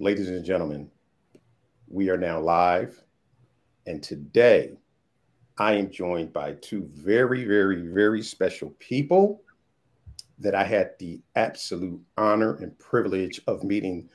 [0.00, 0.88] ladies and gentlemen,
[1.88, 3.02] we are now live.
[3.86, 4.78] And today
[5.58, 9.42] I am joined by two very, very, very special people
[10.38, 14.08] that I had the absolute honor and privilege of meeting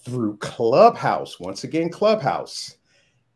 [0.00, 1.38] through Clubhouse.
[1.38, 2.76] Once again, Clubhouse.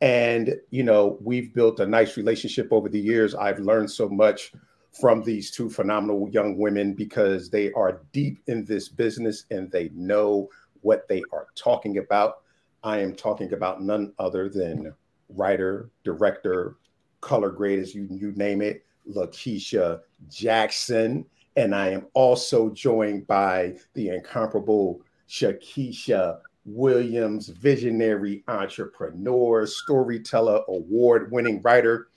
[0.01, 3.37] And, you know, we've built a nice relationship over the years.
[3.37, 4.53] I've learned so much
[5.01, 9.91] from these two phenomenal young women because they are deep in this business and they
[9.95, 10.49] know
[10.83, 12.43] what they are talking about.
[12.85, 14.93] I am talking about none other than
[15.29, 16.77] writer, director,
[17.21, 21.25] color grade, as you, you name it, Lakeisha Jackson.
[21.57, 31.61] And I am also joined by the incomparable Shakesha Williams, visionary entrepreneur, storyteller, award winning
[31.63, 32.09] writer.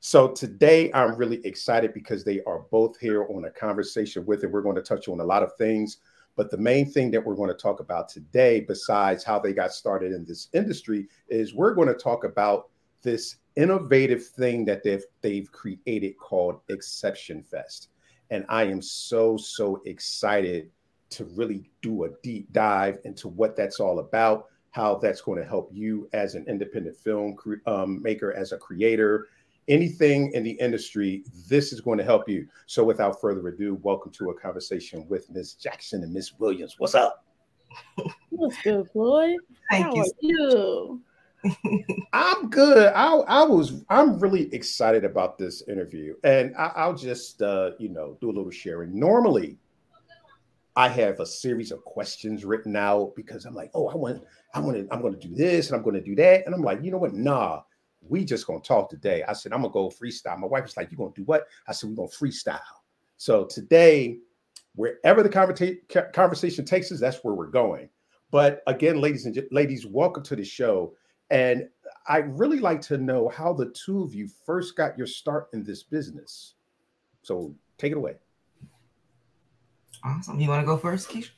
[0.00, 4.50] So today I'm really excited because they are both here on a conversation with it.
[4.50, 5.98] We're going to touch on a lot of things,
[6.36, 9.72] but the main thing that we're going to talk about today, besides how they got
[9.72, 12.70] started in this industry, is we're going to talk about
[13.02, 17.88] this innovative thing that they've they've created called Exception Fest.
[18.30, 20.70] And I am so so excited
[21.10, 25.46] to really do a deep dive into what that's all about, how that's going to
[25.46, 29.28] help you as an independent film um, maker, as a creator,
[29.68, 32.46] anything in the industry, this is going to help you.
[32.66, 35.54] So, without further ado, welcome to a conversation with Ms.
[35.54, 36.32] Jackson and Ms.
[36.38, 36.76] Williams.
[36.78, 37.24] What's up?
[38.30, 39.38] What's good, Floyd?
[39.70, 41.00] Thank How you.
[42.12, 42.92] I'm good.
[42.94, 43.84] I, I was.
[43.88, 48.32] I'm really excited about this interview, and I, will just, uh, you know, do a
[48.32, 48.98] little sharing.
[48.98, 49.58] Normally,
[50.76, 54.22] I have a series of questions written out because I'm like, oh, I want,
[54.54, 56.54] I want to, I'm going to do this and I'm going to do that, and
[56.54, 57.14] I'm like, you know what?
[57.14, 57.62] Nah,
[58.08, 59.22] we just gonna talk today.
[59.24, 60.38] I said, I'm gonna go freestyle.
[60.38, 61.46] My wife was like, You gonna do what?
[61.66, 62.60] I said, We're gonna freestyle.
[63.16, 64.18] So today,
[64.74, 67.88] wherever the conversa- conversation takes us, that's where we're going.
[68.30, 70.94] But again, ladies and ladies, welcome to the show.
[71.30, 71.68] And
[72.08, 75.62] I'd really like to know how the two of you first got your start in
[75.62, 76.54] this business.
[77.22, 78.16] So take it away.
[80.04, 80.40] Awesome.
[80.40, 81.30] You want to go first, Keisha?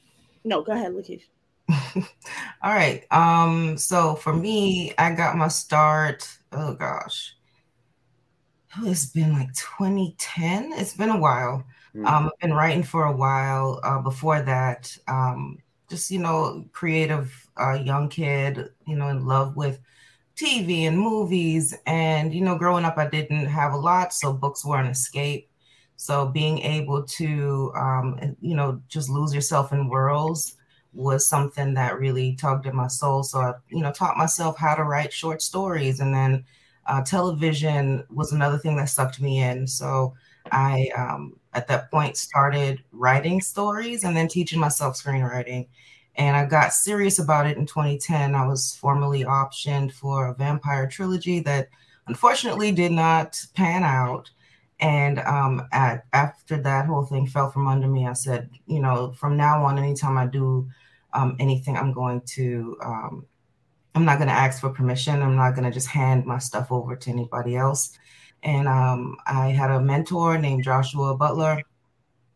[0.45, 1.27] No, go ahead, Lakeisha.
[2.63, 3.05] All right.
[3.11, 6.27] Um, so for me, I got my start.
[6.55, 7.37] Oh gosh.
[8.79, 10.73] Oh, it's been like 2010.
[10.75, 11.65] It's been a while.
[11.95, 12.07] Mm-hmm.
[12.07, 13.81] Um, I've been writing for a while.
[13.83, 19.57] Uh, before that, um, just you know, creative uh, young kid, you know, in love
[19.57, 19.81] with
[20.37, 21.75] TV and movies.
[21.87, 25.49] And you know, growing up, I didn't have a lot, so books were an escape.
[25.97, 30.57] So being able to, um, you know, just lose yourself in worlds
[30.95, 33.23] was something that really tugged at my soul.
[33.23, 36.45] So I, you know, taught myself how to write short stories, and then
[36.87, 39.67] uh, television was another thing that sucked me in.
[39.67, 40.15] So
[40.53, 45.67] I, um, at that point, started writing stories and then teaching myself screenwriting.
[46.17, 48.35] And I got serious about it in 2010.
[48.35, 51.69] I was formally optioned for a vampire trilogy that
[52.07, 54.31] unfortunately did not pan out.
[54.81, 59.13] And um, at, after that whole thing fell from under me, I said, you know,
[59.13, 60.69] from now on, anytime I do
[61.15, 63.27] um, anything, I'm going to, um,
[63.95, 65.23] I'm not going to ask for permission.
[65.23, 67.97] I'm not going to just hand my stuff over to anybody else.
[68.43, 71.63] And um, I had a mentor named Joshua Butler,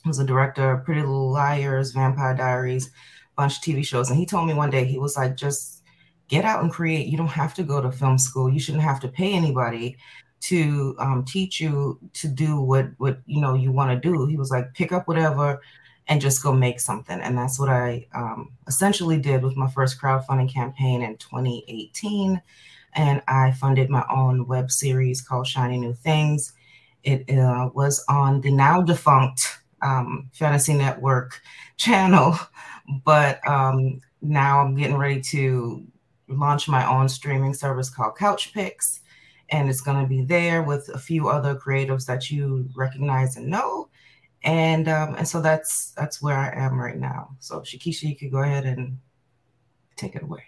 [0.05, 2.91] who's a director of Pretty Little Liars, Vampire Diaries,
[3.37, 4.09] bunch of TV shows.
[4.09, 5.83] And he told me one day, he was like, just
[6.29, 7.09] get out and create.
[7.09, 8.51] You don't have to go to film school.
[8.51, 9.97] You shouldn't have to pay anybody
[10.41, 14.27] to um, teach you to do what what you know you want to do.
[14.27, 15.61] He was like, pick up whatever
[16.09, 17.21] and just go make something.
[17.21, 22.41] And that's what I um, essentially did with my first crowdfunding campaign in 2018.
[22.95, 26.55] And I funded my own web series called Shiny New Things.
[27.05, 31.41] It uh, was on the now defunct um, Fantasy Network
[31.77, 32.37] channel,
[33.05, 35.87] but um, now I'm getting ready to
[36.27, 39.01] launch my own streaming service called Couch Picks.
[39.51, 43.47] And it's going to be there with a few other creatives that you recognize and
[43.47, 43.89] know
[44.49, 47.37] and um, and so that's that's where I am right now.
[47.39, 48.99] So Shakesha, you could go ahead and
[49.95, 50.43] take it away.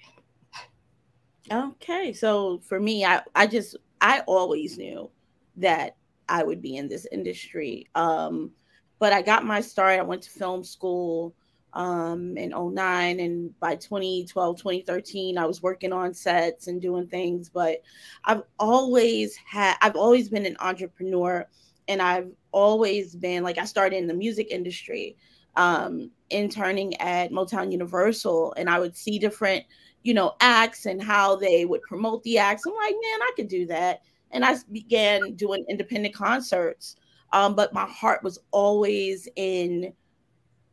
[1.52, 5.10] Okay, so for me, I I just I always knew
[5.56, 5.96] that
[6.30, 7.88] I would be in this industry.
[7.94, 8.52] Um,
[8.98, 9.98] but I got my start.
[9.98, 11.34] I went to film school
[11.74, 17.48] um, in 09 and by 2012 2013 i was working on sets and doing things
[17.48, 17.80] but
[18.24, 21.46] i've always had i've always been an entrepreneur
[21.90, 25.16] and I've always been like I started in the music industry,
[25.56, 29.64] um, interning at Motown Universal, and I would see different,
[30.02, 32.66] you know, acts and how they would promote the acts.
[32.66, 34.02] I'm like, man, I could do that.
[34.30, 36.96] And I began doing independent concerts.
[37.32, 39.92] Um, but my heart was always in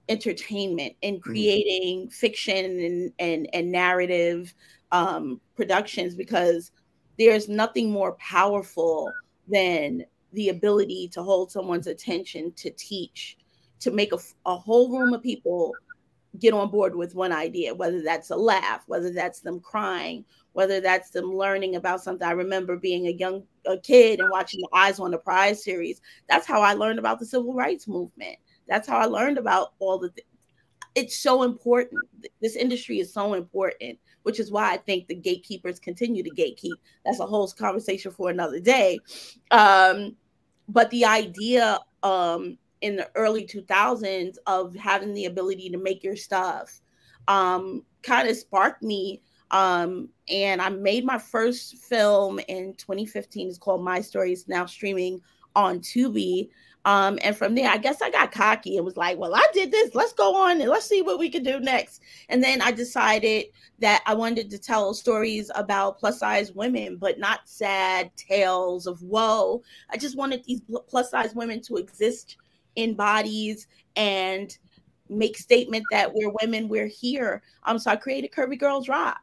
[0.09, 1.29] entertainment and mm-hmm.
[1.29, 2.09] creating mm-hmm.
[2.09, 4.53] fiction and, and, and narrative
[4.91, 6.71] um, productions because
[7.17, 9.11] there's nothing more powerful
[9.47, 13.37] than the ability to hold someone's attention to teach
[13.79, 15.73] to make a, a whole room of people
[16.39, 20.23] get on board with one idea whether that's a laugh whether that's them crying
[20.57, 22.27] whether that's them learning about something.
[22.27, 26.01] I remember being a young a kid and watching the eyes on the prize series.
[26.27, 28.37] That's how i learned about the civil rights movement.
[28.67, 30.25] That's how i learned about all the th-
[30.95, 32.01] it's so important.
[32.41, 36.75] This industry is so important which is why I think the gatekeepers continue to gatekeep.
[37.05, 38.99] That's a whole conversation for another day.
[39.51, 40.17] Um,
[40.67, 46.17] but the idea um, in the early 2000s of having the ability to make your
[46.17, 46.81] stuff
[47.29, 49.21] um, kind of sparked me.
[49.51, 53.47] Um, and I made my first film in 2015.
[53.47, 54.33] It's called My Story.
[54.33, 55.21] It's now streaming
[55.55, 56.49] on Tubi.
[56.87, 59.71] Um, and from there, I guess I got cocky and was like, well, I did
[59.71, 59.93] this.
[59.93, 62.01] Let's go on and let's see what we can do next.
[62.29, 63.47] And then I decided
[63.79, 69.01] that I wanted to tell stories about plus size women, but not sad tales of
[69.01, 69.63] woe.
[69.89, 72.37] I just wanted these plus size women to exist
[72.77, 73.67] in bodies
[73.97, 74.57] and
[75.09, 77.43] make statement that we're women, we're here.
[77.65, 79.19] Um, so I created Curvy Girls Rock.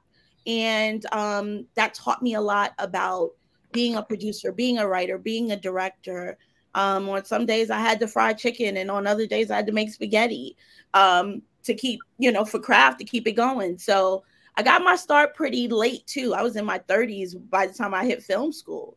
[0.46, 3.30] And um, that taught me a lot about
[3.72, 6.36] being a producer, being a writer, being a director,
[6.74, 9.66] um, on some days I had to fry chicken, and on other days I had
[9.66, 10.56] to make spaghetti
[10.94, 13.78] um, to keep, you know, for craft to keep it going.
[13.78, 14.24] So
[14.56, 16.34] I got my start pretty late too.
[16.34, 18.96] I was in my 30s by the time I hit film school.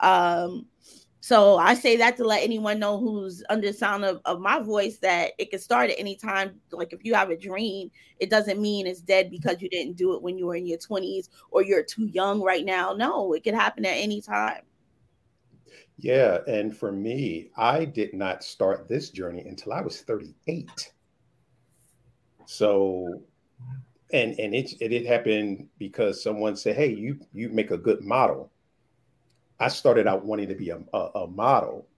[0.00, 0.66] Um,
[1.20, 4.60] so I say that to let anyone know who's under the sound of, of my
[4.60, 6.60] voice that it can start at any time.
[6.70, 10.14] Like if you have a dream, it doesn't mean it's dead because you didn't do
[10.14, 12.92] it when you were in your 20s or you're too young right now.
[12.92, 14.62] No, it can happen at any time.
[15.98, 20.92] Yeah, and for me, I did not start this journey until I was 38.
[22.46, 23.20] So
[24.12, 28.02] and and it it, it happened because someone said, "Hey, you you make a good
[28.02, 28.50] model."
[29.60, 31.88] I started out wanting to be a, a, a model,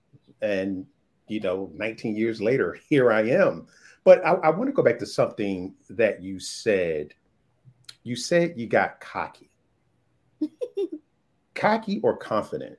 [0.40, 0.86] and
[1.28, 3.66] you know, 19 years later, here I am.
[4.02, 7.14] But I, I want to go back to something that you said.
[8.02, 9.50] You said you got cocky.
[11.54, 12.78] cocky or confident?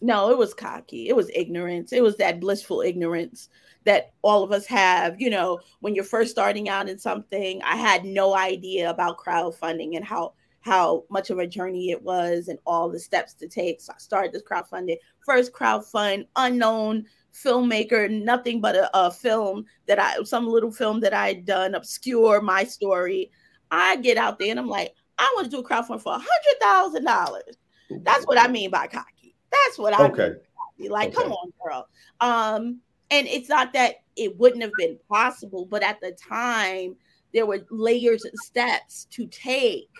[0.00, 1.08] No, it was cocky.
[1.08, 1.92] It was ignorance.
[1.92, 3.48] It was that blissful ignorance
[3.84, 5.20] that all of us have.
[5.20, 9.96] You know, when you're first starting out in something, I had no idea about crowdfunding
[9.96, 13.80] and how how much of a journey it was and all the steps to take.
[13.80, 19.98] So I started this crowdfunding, first crowdfund, unknown filmmaker, nothing but a, a film that
[19.98, 23.30] I some little film that I had done, obscure my story.
[23.70, 26.18] I get out there and I'm like, I want to do a crowdfund for a
[26.18, 27.56] hundred thousand dollars.
[28.02, 29.19] That's what I mean by cocky.
[29.50, 30.34] That's what I okay.
[30.78, 30.90] Mean.
[30.90, 31.22] Like, okay.
[31.22, 31.88] come on, girl.
[32.20, 32.80] Um,
[33.10, 36.96] and it's not that it wouldn't have been possible, but at the time
[37.32, 39.90] there were layers and steps to take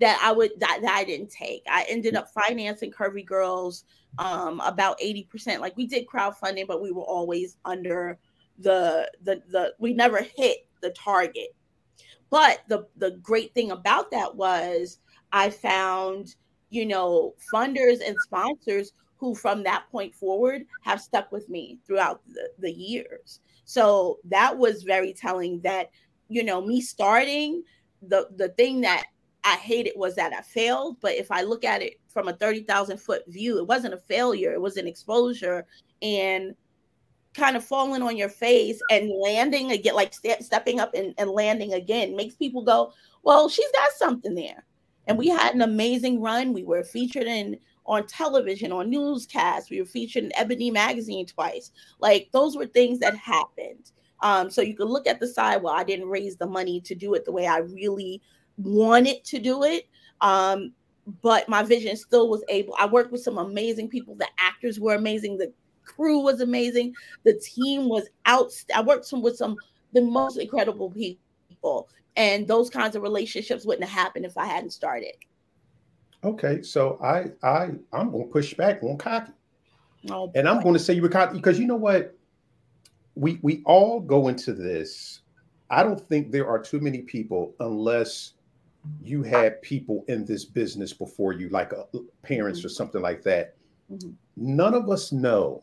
[0.00, 1.62] that I would that, that I didn't take.
[1.70, 3.84] I ended up financing Curvy Girls
[4.18, 5.60] um about 80%.
[5.60, 8.18] Like we did crowdfunding, but we were always under
[8.58, 11.54] the the the we never hit the target.
[12.30, 14.98] But the the great thing about that was
[15.32, 16.34] I found
[16.72, 22.22] you know, funders and sponsors who from that point forward have stuck with me throughout
[22.28, 23.40] the, the years.
[23.66, 25.90] So that was very telling that,
[26.28, 27.62] you know, me starting
[28.08, 29.04] the the thing that
[29.44, 30.96] I hated was that I failed.
[31.00, 34.52] But if I look at it from a 30,000 foot view, it wasn't a failure,
[34.52, 35.66] it was an exposure
[36.00, 36.54] and
[37.34, 41.30] kind of falling on your face and landing again, like ste- stepping up and, and
[41.30, 42.92] landing again makes people go,
[43.24, 44.64] well, she's got something there
[45.06, 46.52] and we had an amazing run.
[46.52, 49.70] We were featured in on television, on newscasts.
[49.70, 51.72] We were featured in Ebony magazine twice.
[51.98, 53.90] Like those were things that happened.
[54.20, 55.62] Um, so you could look at the side.
[55.62, 58.22] Well, I didn't raise the money to do it the way I really
[58.56, 59.88] wanted to do it.
[60.20, 60.72] Um,
[61.22, 62.76] but my vision still was able.
[62.78, 64.14] I worked with some amazing people.
[64.14, 65.38] The actors were amazing.
[65.38, 65.52] The
[65.84, 66.94] crew was amazing.
[67.24, 68.52] The team was out.
[68.72, 69.56] I worked some, with some
[69.92, 71.21] the most incredible people
[72.16, 75.14] and those kinds of relationships wouldn't have happened if I hadn't started.
[76.24, 79.32] Okay, so I I I'm going to push back on cocky,
[80.10, 82.16] oh, and I'm going to say you were cocky because you know what,
[83.14, 85.20] we we all go into this.
[85.70, 88.34] I don't think there are too many people unless
[89.02, 92.66] you had people in this business before you, like a, uh, parents mm-hmm.
[92.66, 93.54] or something like that.
[93.90, 94.10] Mm-hmm.
[94.36, 95.62] None of us know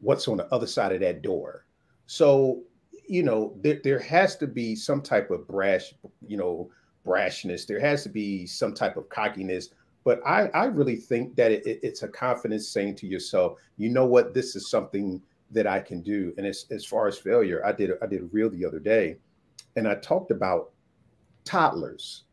[0.00, 1.66] what's on the other side of that door.
[2.06, 2.62] So
[3.06, 5.94] you know, there, there has to be some type of brash,
[6.26, 6.70] you know,
[7.06, 7.66] brashness.
[7.66, 9.70] There has to be some type of cockiness.
[10.04, 13.88] But I, I really think that it, it, it's a confidence saying to yourself, you
[13.88, 16.32] know what, this is something that I can do.
[16.36, 19.16] And as, as far as failure, I did I did a reel the other day,
[19.76, 20.70] and I talked about
[21.44, 22.24] toddlers,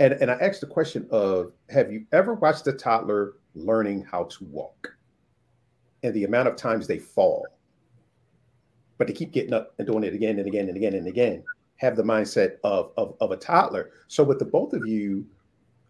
[0.00, 4.24] and and I asked the question of Have you ever watched a toddler learning how
[4.24, 4.96] to walk,
[6.02, 7.46] and the amount of times they fall,
[8.98, 11.42] but they keep getting up and doing it again and again and again and again.
[11.76, 13.90] Have the mindset of of, of a toddler.
[14.08, 15.26] So with the both of you,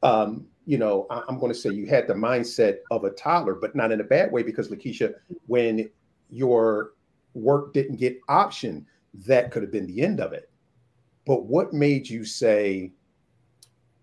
[0.03, 3.55] um, you know, I, am going to say you had the mindset of a toddler,
[3.55, 5.15] but not in a bad way because Lakeisha,
[5.47, 5.91] when
[6.31, 6.93] your
[7.35, 8.87] work didn't get option,
[9.27, 10.51] that could have been the end of it.
[11.27, 12.93] But what made you say,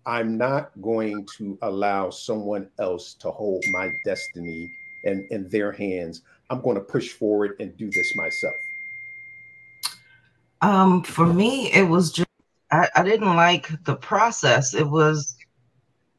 [0.06, 4.70] I'm not going to allow someone else to hold my destiny
[5.04, 6.22] in, in their hands.
[6.50, 8.54] I'm going to push forward and do this myself?
[10.62, 12.28] Um, for me, it was just
[12.70, 14.74] I, I didn't like the process.
[14.74, 15.36] It was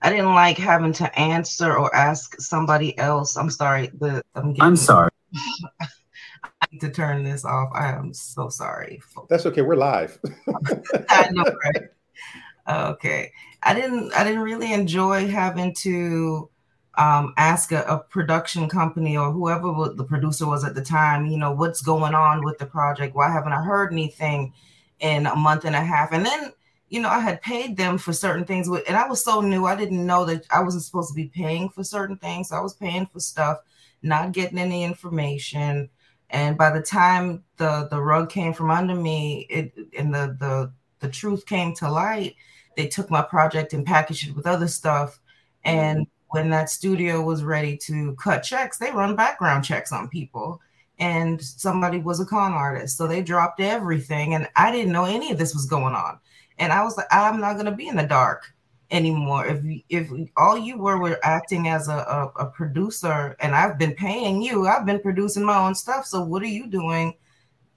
[0.02, 3.38] I didn't like having to answer or ask somebody else.
[3.38, 3.90] I'm sorry.
[4.00, 5.10] The I'm, getting, I'm sorry.
[5.82, 7.70] I need to turn this off.
[7.74, 9.02] I am so sorry.
[9.30, 9.62] That's okay.
[9.62, 10.20] We're live.
[11.10, 12.92] I know, right?
[12.92, 13.32] Okay.
[13.64, 14.14] I didn't.
[14.14, 16.50] I didn't really enjoy having to
[16.96, 21.26] um, ask a, a, production company or whoever the producer was at the time.
[21.26, 23.16] You know, what's going on with the project?
[23.16, 24.54] Why haven't I heard anything
[25.00, 26.12] in a month and a half?
[26.12, 26.54] And then
[26.94, 29.76] you know, I had paid them for certain things, and I was so new, I
[29.76, 32.50] didn't know that I wasn't supposed to be paying for certain things.
[32.50, 33.58] So I was paying for stuff,
[34.04, 35.90] not getting any information.
[36.30, 40.72] And by the time the the rug came from under me, it and the the
[41.00, 42.36] the truth came to light,
[42.78, 45.20] they took my project and packaged it with other stuff.
[45.64, 50.60] And when that studio was ready to cut checks, they run background checks on people.
[51.00, 52.98] And somebody was a con artist.
[52.98, 54.34] So they dropped everything.
[54.34, 56.20] And I didn't know any of this was going on.
[56.58, 58.52] And I was like, I'm not going to be in the dark
[58.90, 59.46] anymore.
[59.46, 63.94] If if all you were were acting as a, a, a, producer, and I've been
[63.94, 66.06] paying you, I've been producing my own stuff.
[66.06, 67.16] So what are you doing?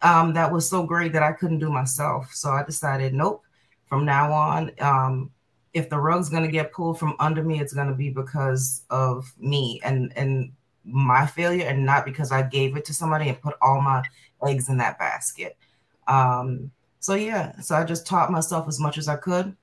[0.02, 2.32] Um, that was so great that I couldn't do myself.
[2.32, 3.42] So I decided, nope.
[3.86, 5.30] From now on, um,
[5.76, 8.84] if the rug's going to get pulled from under me, it's going to be because
[8.88, 10.50] of me and and
[10.84, 14.02] my failure, and not because I gave it to somebody and put all my
[14.46, 15.58] eggs in that basket.
[16.08, 19.54] Um, so yeah, so I just taught myself as much as I could.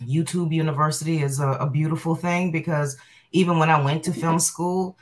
[0.00, 2.96] YouTube University is a, a beautiful thing because
[3.32, 4.96] even when I went to film school,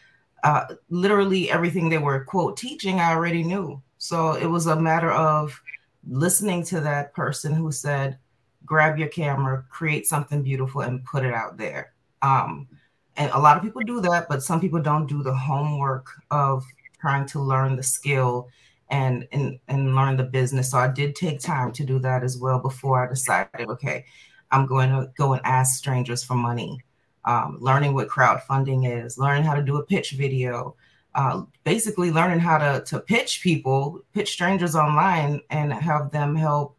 [0.44, 3.82] uh, literally everything they were quote teaching, I already knew.
[3.98, 5.60] So it was a matter of
[6.08, 8.18] listening to that person who said,
[8.68, 11.92] grab your camera, create something beautiful, and put it out there.
[12.22, 12.68] Um,
[13.16, 16.64] and a lot of people do that, but some people don't do the homework of
[17.00, 18.48] trying to learn the skill
[18.90, 20.70] and and and learn the business.
[20.70, 24.04] So I did take time to do that as well before I decided, okay,
[24.50, 26.80] I'm going to go and ask strangers for money.
[27.24, 30.76] Um, learning what crowdfunding is, learning how to do a pitch video,
[31.14, 36.77] uh, basically learning how to to pitch people, pitch strangers online, and have them help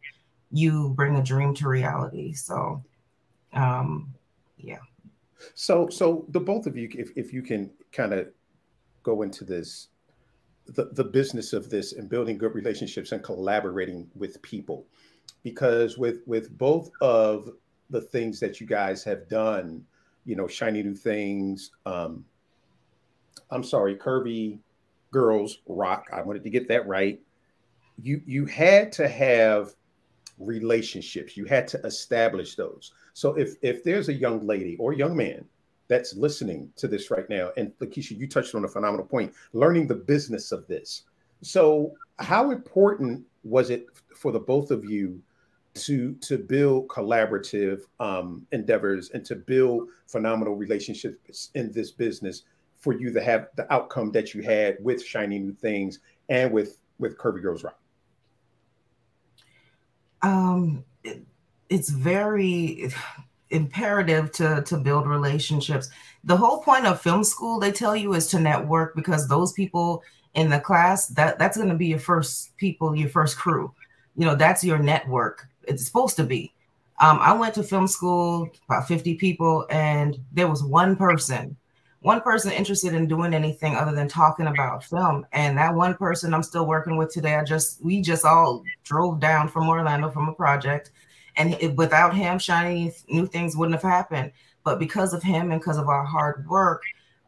[0.51, 2.33] you bring a dream to reality.
[2.33, 2.83] So,
[3.53, 4.13] um,
[4.57, 4.79] yeah.
[5.53, 8.27] So, so the both of you, if if you can kind of
[9.03, 9.89] go into this
[10.75, 14.85] the, the business of this and building good relationships and collaborating with people
[15.43, 17.49] because with with both of
[17.89, 19.83] the things that you guys have done
[20.25, 22.23] you know shiny new things um
[23.51, 24.59] i'm sorry curvy
[25.11, 27.19] girls rock i wanted to get that right
[28.01, 29.73] you you had to have
[30.39, 35.15] relationships you had to establish those so if if there's a young lady or young
[35.15, 35.45] man
[35.89, 39.87] that's listening to this right now, and Lakeisha, you touched on a phenomenal point, learning
[39.87, 41.03] the business of this.
[41.41, 45.21] So, how important was it for the both of you
[45.73, 52.43] to to build collaborative um, endeavors and to build phenomenal relationships in this business
[52.77, 56.77] for you to have the outcome that you had with shiny new things and with
[56.99, 57.79] with Curvy Girls Rock?
[60.21, 61.21] Um, it,
[61.69, 62.91] it's very
[63.51, 65.89] imperative to to build relationships.
[66.23, 70.03] The whole point of film school, they tell you, is to network because those people
[70.33, 73.73] in the class that that's going to be your first people, your first crew.
[74.15, 75.47] You know, that's your network.
[75.63, 76.53] It's supposed to be.
[76.99, 81.55] Um, I went to film school, about 50 people, and there was one person,
[82.01, 85.25] one person interested in doing anything other than talking about film.
[85.33, 87.35] And that one person I'm still working with today.
[87.35, 90.91] I just we just all drove down from Orlando from a project
[91.39, 94.31] and it, without him, shiny new things wouldn't have happened.
[94.63, 96.83] But because of him and because of our hard work,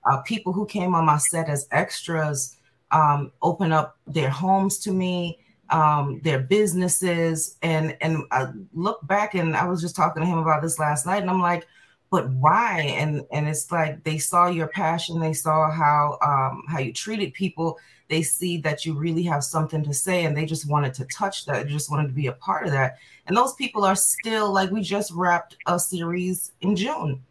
[0.06, 2.58] uh, people who came on my set as extras
[2.92, 9.34] um, open up their homes to me, um, their businesses, and and I look back
[9.34, 11.66] and I was just talking to him about this last night, and I'm like,
[12.12, 12.94] but why?
[12.98, 17.34] And and it's like they saw your passion they saw how um how you treated
[17.34, 21.06] people they see that you really have something to say and they just wanted to
[21.06, 22.98] touch that they just wanted to be a part of that.
[23.25, 27.24] And those people are still like we just wrapped a series in june.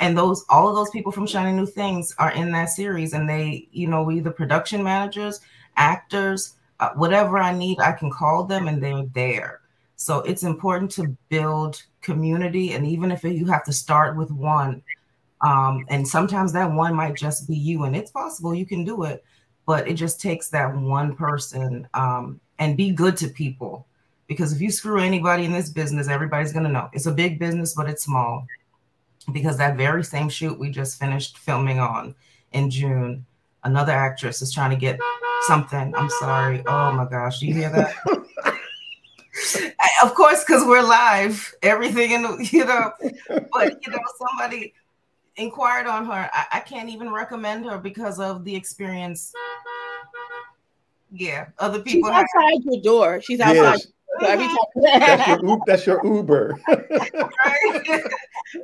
[0.00, 3.30] And those all of those people from shining new things are in that series and
[3.30, 5.40] they you know we the production managers
[5.76, 9.60] actors uh, whatever i need i can call them and they're there
[9.96, 12.72] so it's important to build community.
[12.72, 14.82] And even if you have to start with one,
[15.40, 19.04] um, and sometimes that one might just be you, and it's possible you can do
[19.04, 19.24] it,
[19.66, 23.86] but it just takes that one person um, and be good to people.
[24.26, 26.88] Because if you screw anybody in this business, everybody's going to know.
[26.92, 28.46] It's a big business, but it's small.
[29.32, 32.14] Because that very same shoot we just finished filming on
[32.52, 33.26] in June,
[33.64, 34.98] another actress is trying to get
[35.42, 35.94] something.
[35.94, 36.62] I'm sorry.
[36.66, 37.40] Oh my gosh.
[37.40, 37.94] Do you hear that?
[40.02, 42.92] of course, because we're live, everything in the, you know,
[43.52, 44.74] but you know, somebody
[45.36, 46.30] inquired on her.
[46.32, 49.32] I, I, can't even recommend her because of the experience.
[51.10, 52.10] Yeah, other people.
[52.10, 53.20] She's outside your door.
[53.20, 53.54] She's outside.
[53.54, 53.86] Yes.
[54.20, 54.56] So uh-huh.
[54.76, 56.60] that's, your, that's your Uber.
[56.68, 56.80] right?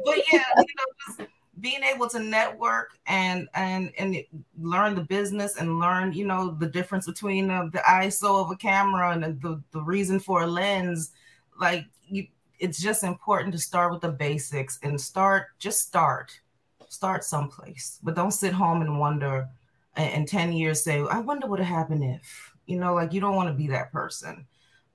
[0.05, 1.21] but yeah, you know, just
[1.61, 4.23] being able to network and and and
[4.61, 8.57] learn the business and learn you know the difference between uh, the iso of a
[8.57, 11.13] camera and the, the reason for a lens
[11.59, 12.27] like you
[12.59, 16.41] it's just important to start with the basics and start just start
[16.89, 18.01] start someplace.
[18.03, 19.49] But don't sit home and wonder
[19.97, 23.35] in 10 years say i wonder what would happen if you know like you don't
[23.35, 24.47] want to be that person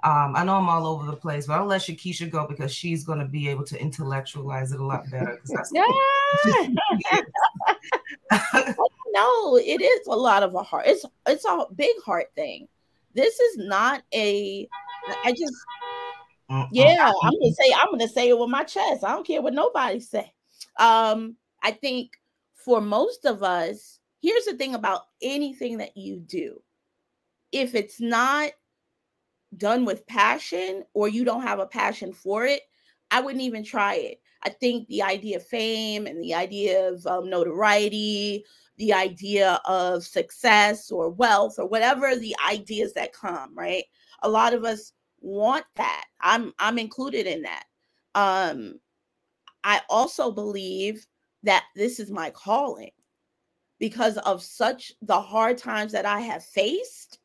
[0.04, 3.04] um, I know I'm all over the place, but I'll let Shakesha go because she's
[3.04, 5.42] going to be able to intellectualize it a lot better.
[5.74, 5.84] yeah.
[9.12, 10.86] no, it is a lot of a heart.
[10.88, 12.68] It's it's a big heart thing.
[13.16, 14.68] This is not a.
[15.24, 15.56] I just.
[16.72, 19.04] Yeah, I'm gonna say I'm gonna say it with my chest.
[19.04, 20.32] I don't care what nobody say.
[20.78, 22.12] Um, I think
[22.54, 26.62] for most of us, here's the thing about anything that you do.
[27.52, 28.52] If it's not
[29.58, 32.62] done with passion or you don't have a passion for it,
[33.12, 34.22] I wouldn't even try it.
[34.44, 38.46] I think the idea of fame and the idea of um, notoriety,
[38.78, 43.86] the idea of success or wealth or whatever the ideas that come, right?
[44.22, 44.92] A lot of us
[45.22, 46.06] want that.
[46.22, 47.64] I'm I'm included in that.
[48.14, 48.80] Um
[49.64, 51.06] I also believe
[51.44, 52.92] that this is my calling
[53.80, 57.20] because of such the hard times that I have faced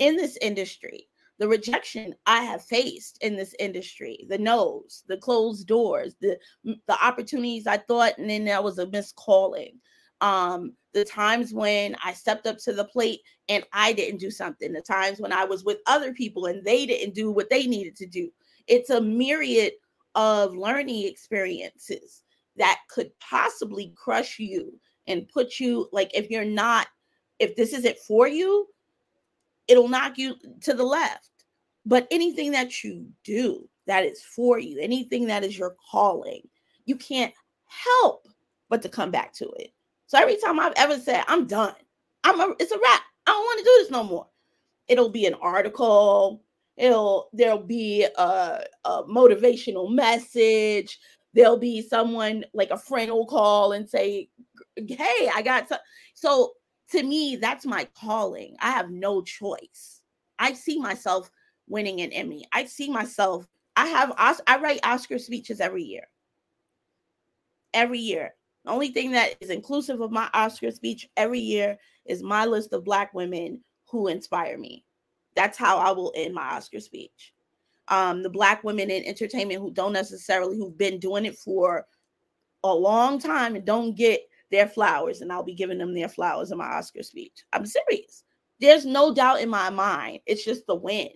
[0.00, 5.66] in this industry the rejection I have faced in this industry, the no's, the closed
[5.66, 9.78] doors, the the opportunities I thought, and then there was a miscalling.
[10.20, 14.72] Um, the times when I stepped up to the plate and I didn't do something,
[14.72, 17.94] the times when I was with other people and they didn't do what they needed
[17.96, 18.30] to do.
[18.66, 19.74] It's a myriad
[20.16, 22.24] of learning experiences
[22.56, 24.72] that could possibly crush you
[25.06, 26.88] and put you like if you're not
[27.38, 28.66] if this isn't for you
[29.68, 31.30] it'll knock you to the left.
[31.86, 36.42] But anything that you do that is for you, anything that is your calling,
[36.84, 37.32] you can't
[37.66, 38.28] help
[38.68, 39.72] but to come back to it.
[40.06, 41.74] So every time I've ever said, I'm done,
[42.24, 43.02] I'm a, it's a wrap.
[43.26, 44.26] I don't want to do this no more.
[44.88, 46.42] It'll be an article.
[46.76, 50.98] It'll there'll be a, a motivational message.
[51.34, 54.30] There'll be someone like a friend will call and say,
[54.76, 55.78] "Hey, I got some."
[56.14, 56.52] So
[56.90, 58.56] to me, that's my calling.
[58.60, 60.00] I have no choice.
[60.38, 61.30] I see myself
[61.68, 62.46] winning an Emmy.
[62.52, 63.46] I see myself.
[63.76, 64.14] I have.
[64.18, 66.08] I write Oscar speeches every year.
[67.74, 68.34] Every year.
[68.64, 72.72] The only thing that is inclusive of my Oscar speech every year is my list
[72.72, 74.84] of Black women who inspire me.
[75.36, 77.32] That's how I will end my Oscar speech.
[77.88, 81.86] Um, the Black women in entertainment who don't necessarily who've been doing it for
[82.64, 86.50] a long time and don't get their flowers, and I'll be giving them their flowers
[86.50, 87.44] in my Oscar speech.
[87.52, 88.24] I'm serious.
[88.60, 90.20] There's no doubt in my mind.
[90.26, 91.08] It's just the win,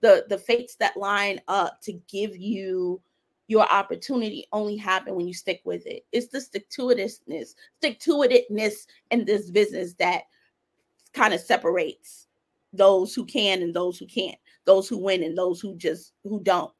[0.00, 3.00] the the fates that line up to give you
[3.48, 6.04] your opportunity only happen when you stick with it.
[6.12, 10.22] It's the stick to itness, stick to itness in this business that
[11.12, 12.26] kind of separates
[12.72, 16.40] those who can and those who can't, those who win and those who just who
[16.42, 16.72] don't.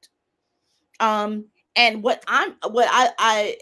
[1.00, 3.58] Um, and what I'm what I I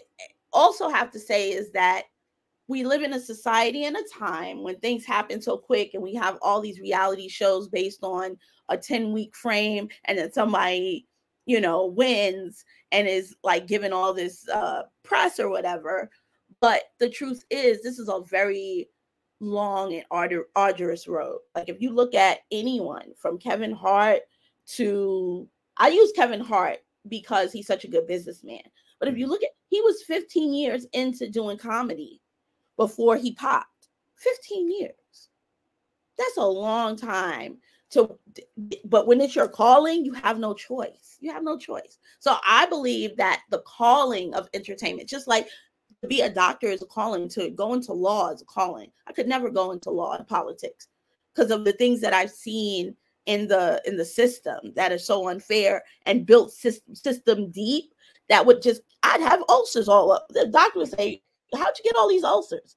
[0.51, 2.03] also have to say is that
[2.67, 6.15] we live in a society and a time when things happen so quick and we
[6.15, 8.37] have all these reality shows based on
[8.69, 11.07] a 10 week frame and then somebody
[11.45, 16.09] you know wins and is like given all this uh press or whatever.
[16.61, 18.89] But the truth is this is a very
[19.39, 21.39] long and ardu- arduous road.
[21.53, 24.21] Like if you look at anyone from kevin hart
[24.67, 25.47] to
[25.77, 28.61] i use kevin hart because he's such a good businessman.
[28.99, 32.21] But if you look at, he was 15 years into doing comedy
[32.77, 33.87] before he popped.
[34.17, 35.29] 15 years.
[36.17, 37.57] That's a long time
[37.91, 38.17] to,
[38.85, 41.17] but when it's your calling, you have no choice.
[41.19, 41.97] You have no choice.
[42.19, 45.47] So I believe that the calling of entertainment, just like
[46.01, 48.91] to be a doctor is a calling, to go into law is a calling.
[49.07, 50.87] I could never go into law and politics
[51.33, 55.29] because of the things that I've seen in the in the system that is so
[55.29, 57.93] unfair and built system, system deep
[58.29, 60.27] that would just I'd have ulcers all up.
[60.29, 61.21] The doctor would say,
[61.55, 62.75] How'd you get all these ulcers?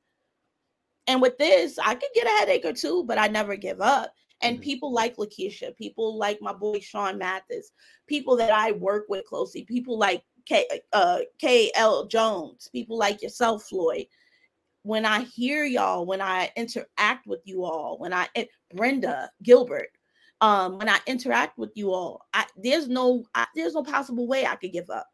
[1.06, 4.12] And with this, I could get a headache or two, but I never give up.
[4.42, 4.62] And mm-hmm.
[4.62, 7.72] people like Lakeisha, people like my boy Sean Mathis,
[8.06, 13.64] people that I work with closely, people like K, uh, KL Jones, people like yourself,
[13.64, 14.06] Floyd.
[14.82, 18.28] When I hear y'all, when I interact with you all, when I
[18.74, 19.90] Brenda Gilbert,
[20.40, 24.46] um, when I interact with you all, I, there's no I, there's no possible way
[24.46, 25.06] I could give up.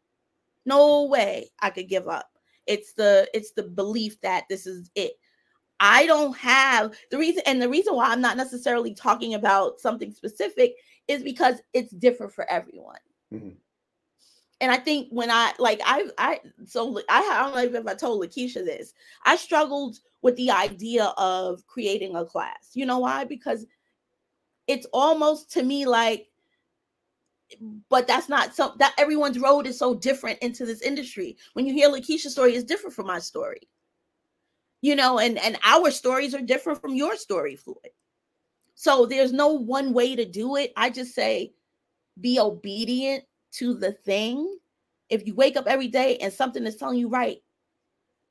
[0.65, 2.27] No way I could give up.
[2.67, 5.13] It's the it's the belief that this is it.
[5.79, 10.11] I don't have the reason, and the reason why I'm not necessarily talking about something
[10.11, 10.75] specific
[11.07, 12.99] is because it's different for everyone.
[13.33, 13.49] Mm-hmm.
[14.61, 17.93] And I think when I like I I so I, I don't know if I
[17.93, 18.93] told Lakeisha this.
[19.25, 22.71] I struggled with the idea of creating a class.
[22.73, 23.25] You know why?
[23.25, 23.65] Because
[24.67, 26.27] it's almost to me like
[27.89, 31.37] but that's not so that everyone's road is so different into this industry.
[31.53, 33.61] When you hear Lakeisha's story, is different from my story.
[34.81, 37.91] You know, and and our stories are different from your story, Floyd.
[38.75, 40.73] So there's no one way to do it.
[40.75, 41.53] I just say
[42.21, 44.57] be obedient to the thing.
[45.09, 47.37] If you wake up every day and something is telling you right,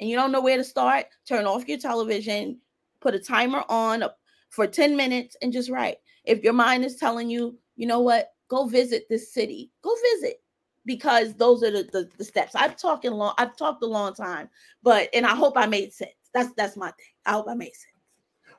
[0.01, 2.59] and you don't know where to start, turn off your television,
[3.01, 4.05] put a timer on
[4.51, 5.97] for 10 minutes and just write.
[6.25, 10.43] If your mind is telling you, you know what, go visit this city, go visit
[10.87, 12.55] because those are the, the, the steps.
[12.55, 14.49] I've talked long, I've talked a long time,
[14.83, 16.13] but and I hope I made sense.
[16.33, 17.07] That's that's my thing.
[17.27, 17.95] I hope I made sense.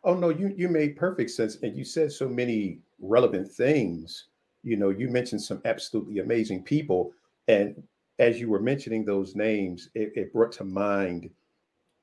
[0.03, 4.27] Oh no, you you made perfect sense, and you said so many relevant things.
[4.63, 7.11] You know, you mentioned some absolutely amazing people,
[7.47, 7.81] and
[8.19, 11.29] as you were mentioning those names, it, it brought to mind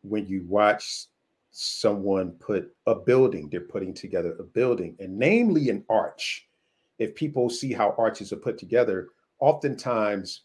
[0.03, 1.07] when you watch
[1.51, 6.49] someone put a building, they're putting together a building, and namely an arch.
[7.03, 9.09] If people see how arches are put together,
[9.41, 10.43] oftentimes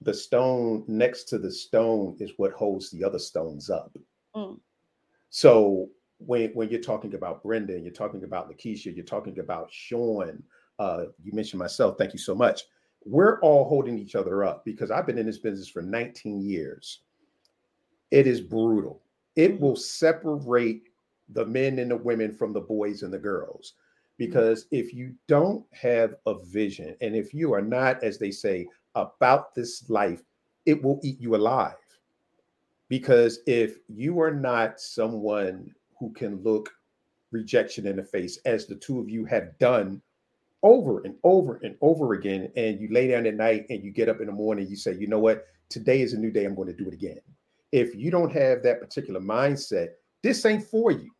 [0.00, 3.96] the stone next to the stone is what holds the other stones up.
[4.34, 4.58] Mm.
[5.30, 9.68] So when when you're talking about Brenda, and you're talking about Lakeisha, you're talking about
[9.72, 10.42] Sean,
[10.78, 11.96] uh, you mentioned myself.
[11.98, 12.62] Thank you so much.
[13.04, 17.00] We're all holding each other up because I've been in this business for 19 years.
[18.10, 19.02] It is brutal
[19.38, 20.88] it will separate
[21.28, 23.74] the men and the women from the boys and the girls.
[24.18, 28.66] Because if you don't have a vision, and if you are not, as they say,
[28.94, 30.22] about this life,
[30.66, 31.76] it will eat you alive.
[32.88, 36.70] Because if you are not someone who can look
[37.30, 40.02] rejection in the face, as the two of you have done
[40.62, 44.08] over and over and over again, and you lay down at night and you get
[44.08, 46.56] up in the morning, you say, you know what, today is a new day, I'm
[46.56, 47.20] going to do it again
[47.72, 49.90] if you don't have that particular mindset,
[50.22, 51.10] this ain't for you.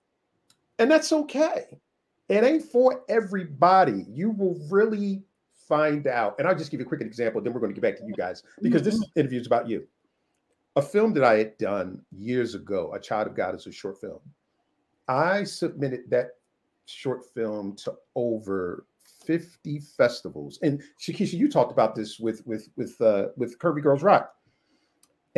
[0.78, 1.78] And that's okay.
[2.28, 4.06] It ain't for everybody.
[4.08, 5.22] You will really
[5.68, 6.36] find out.
[6.38, 8.06] And I'll just give you a quick example, then we're going to get back to
[8.06, 9.20] you guys because this mm-hmm.
[9.20, 9.86] interview is about you.
[10.76, 14.00] A film that I had done years ago, A Child of God is a short
[14.00, 14.20] film.
[15.08, 16.32] I submitted that
[16.86, 18.86] short film to over
[19.26, 20.58] 50 festivals.
[20.62, 24.34] And Shakesha, you talked about this with with with uh, with Curvy Girls Rock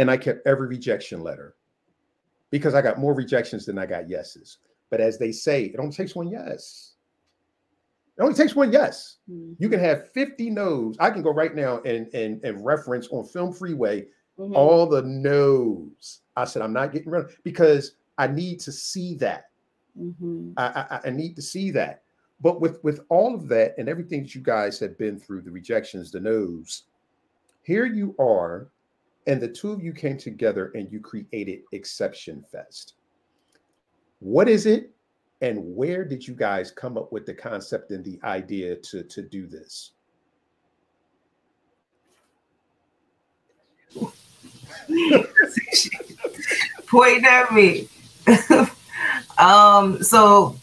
[0.00, 1.56] and I kept every rejection letter
[2.50, 4.58] because I got more rejections than I got yeses.
[4.90, 6.94] But as they say, it only takes one yes.
[8.18, 9.16] It only takes one yes.
[9.30, 9.54] Mm-hmm.
[9.58, 10.96] You can have 50 no's.
[11.00, 14.06] I can go right now and and, and reference on Film Freeway
[14.38, 14.54] mm-hmm.
[14.54, 16.20] all the no's.
[16.36, 19.50] I said, I'm not getting rid of because I need to see that.
[19.98, 20.52] Mm-hmm.
[20.56, 22.02] I, I, I need to see that.
[22.42, 25.50] But with with all of that and everything that you guys have been through, the
[25.50, 26.84] rejections, the no's,
[27.62, 28.68] here you are
[29.26, 32.94] and the two of you came together and you created Exception Fest.
[34.20, 34.90] What is it,
[35.40, 39.22] and where did you guys come up with the concept and the idea to, to
[39.22, 39.92] do this?
[46.86, 47.88] Point at me.
[49.38, 50.56] um, so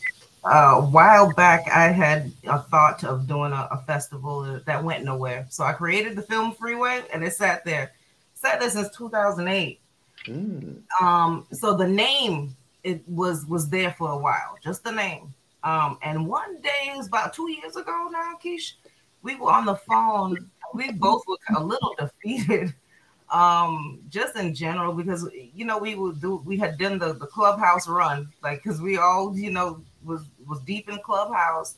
[0.44, 5.04] uh, a while back, I had a thought of doing a, a, festival that went
[5.04, 5.48] nowhere.
[5.50, 7.92] So I created the Film Freeway, and it sat there
[8.38, 9.80] sat there since 2008.
[10.28, 10.82] Mm.
[11.02, 12.56] Um, so the name
[12.88, 15.34] it was was there for a while, just the name.
[15.64, 18.74] Um, and one day, it was about two years ago now, Keish,
[19.22, 20.50] we were on the phone.
[20.74, 22.74] We both were a little defeated
[23.30, 27.28] um just in general because you know we would do we had done the, the
[27.28, 31.76] clubhouse run like because we all you know was was deep in clubhouse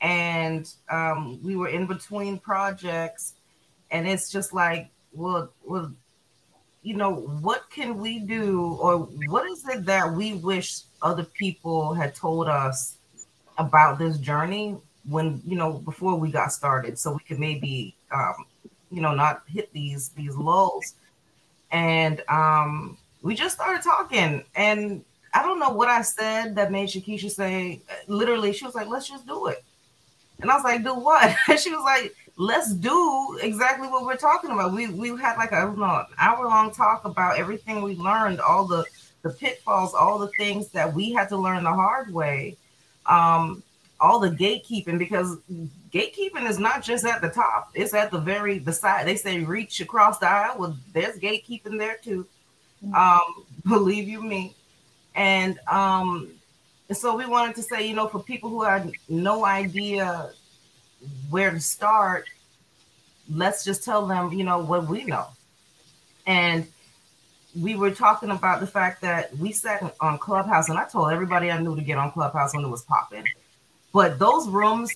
[0.00, 3.34] and um we were in between projects
[3.92, 5.92] and it's just like well well
[6.82, 11.92] you know what can we do or what is it that we wish other people
[11.92, 12.96] had told us
[13.58, 14.76] about this journey
[15.08, 16.98] when you know before we got started?
[16.98, 18.46] So we could maybe um
[18.90, 20.94] you know not hit these these lulls
[21.70, 24.44] and um we just started talking.
[24.54, 28.88] And i don't know what i said that made Shakesha say literally she was like
[28.88, 29.62] let's just do it.
[30.40, 31.36] And i was like do what?
[31.58, 34.72] She was like let's do exactly what we're talking about.
[34.72, 38.66] We we had like a know, an hour long talk about everything we learned all
[38.66, 38.86] the
[39.20, 42.56] the pitfalls all the things that we had to learn the hard way
[43.04, 43.62] um
[44.00, 45.36] all the gatekeeping because
[45.92, 47.70] gatekeeping is not just at the top.
[47.74, 49.06] It's at the very the side.
[49.06, 50.56] They say reach across the aisle.
[50.58, 52.26] Well there's gatekeeping there too.
[52.82, 52.94] Mm-hmm.
[52.94, 54.54] um believe you me.
[55.14, 56.30] And um
[56.90, 60.30] so we wanted to say you know for people who had no idea
[61.30, 62.26] where to start
[63.32, 65.26] let's just tell them you know what we know
[66.26, 66.66] and
[67.60, 71.50] we were talking about the fact that we sat on clubhouse and i told everybody
[71.50, 73.24] i knew to get on clubhouse when it was popping
[73.92, 74.94] but those rooms,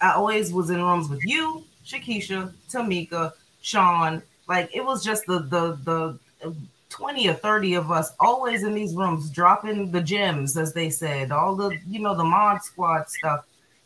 [0.00, 4.22] I always was in rooms with you, Shakesha, Tamika, Sean.
[4.48, 6.54] Like it was just the the the
[6.90, 11.30] 20 or 30 of us always in these rooms dropping the gems, as they said,
[11.30, 13.44] all the you know the mod squad stuff.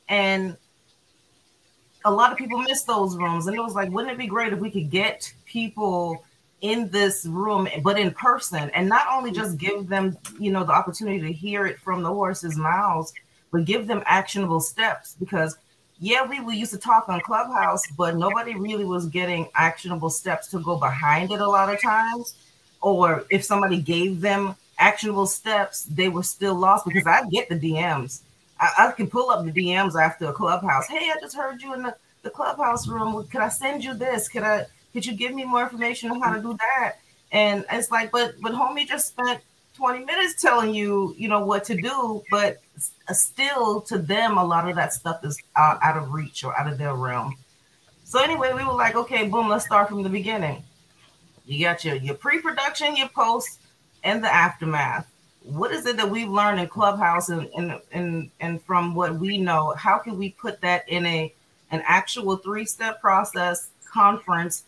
[0.08, 0.56] And
[2.04, 3.46] a lot of people miss those rooms.
[3.46, 6.24] And it was like, wouldn't it be great if we could get people
[6.60, 10.72] in this room, but in person, and not only just give them, you know, the
[10.72, 13.12] opportunity to hear it from the horse's mouths,
[13.50, 15.58] but give them actionable steps because
[16.00, 20.48] yeah, we, we used to talk on Clubhouse, but nobody really was getting actionable steps
[20.48, 22.34] to go behind it a lot of times.
[22.82, 27.54] Or if somebody gave them actionable steps, they were still lost because I get the
[27.58, 28.22] DMs.
[28.60, 30.86] I, I can pull up the DMs after a clubhouse.
[30.86, 33.26] Hey, I just heard you in the, the clubhouse room.
[33.28, 34.28] Could I send you this?
[34.28, 36.96] Could I could you give me more information on how to do that?
[37.32, 39.40] And it's like, but but homie just spent
[39.74, 42.58] 20 minutes telling you, you know, what to do, but
[43.08, 46.56] uh, still to them, a lot of that stuff is out, out of reach or
[46.56, 47.36] out of their realm.
[48.04, 50.62] So anyway, we were like, okay, boom, let's start from the beginning.
[51.44, 53.60] You got your, your pre-production, your post,
[54.04, 55.10] and the aftermath.
[55.44, 59.38] What is it that we've learned in Clubhouse and, and, and, and from what we
[59.38, 61.32] know, how can we put that in a
[61.70, 64.64] an actual three-step process conference,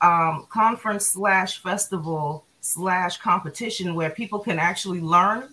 [0.00, 5.48] um, conference slash festival slash competition where people can actually learn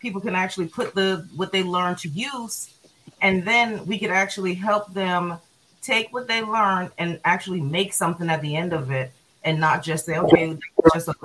[0.00, 2.74] people can actually put the what they learn to use
[3.22, 5.38] and then we could actually help them
[5.80, 9.12] take what they learn and actually make something at the end of it
[9.44, 10.56] and not just say okay
[10.94, 11.14] just a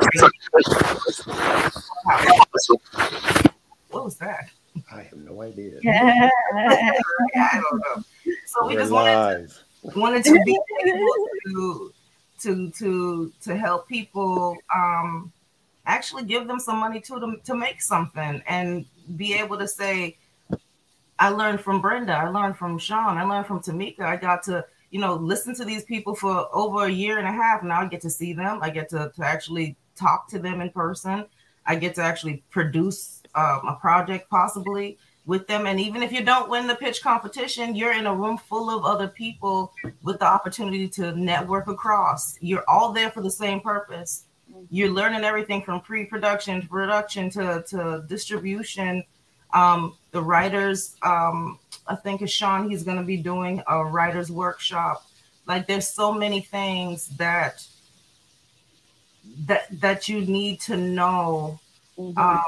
[3.89, 4.49] what was that?
[4.91, 5.80] I have no idea.
[5.84, 6.30] Yeah,
[7.36, 8.03] i don't know.
[8.45, 11.13] So we We're just wanted to, wanted to be able
[11.47, 11.93] to
[12.39, 15.32] to to to help people um,
[15.86, 20.17] actually give them some money to them to make something and be able to say,
[21.17, 24.01] I learned from Brenda, I learned from Sean, I learned from Tamika.
[24.01, 27.32] I got to you know listen to these people for over a year and a
[27.32, 27.63] half.
[27.63, 28.60] Now I get to see them.
[28.62, 31.26] I get to to actually talk to them in person.
[31.65, 34.97] I get to actually produce um, a project possibly
[35.28, 35.67] with them.
[35.67, 38.86] And even if you don't win the pitch competition, you're in a room full of
[38.86, 42.38] other people with the opportunity to network across.
[42.39, 44.23] You're all there for the same purpose.
[44.69, 49.04] You're learning everything from pre-production to production to, to distribution.
[49.53, 54.31] Um, the writers, um, I think it's Sean, he's going to be doing a writer's
[54.31, 55.05] workshop.
[55.45, 57.65] Like there's so many things that
[59.45, 61.60] that that you need to know
[61.97, 62.17] mm-hmm.
[62.17, 62.41] um,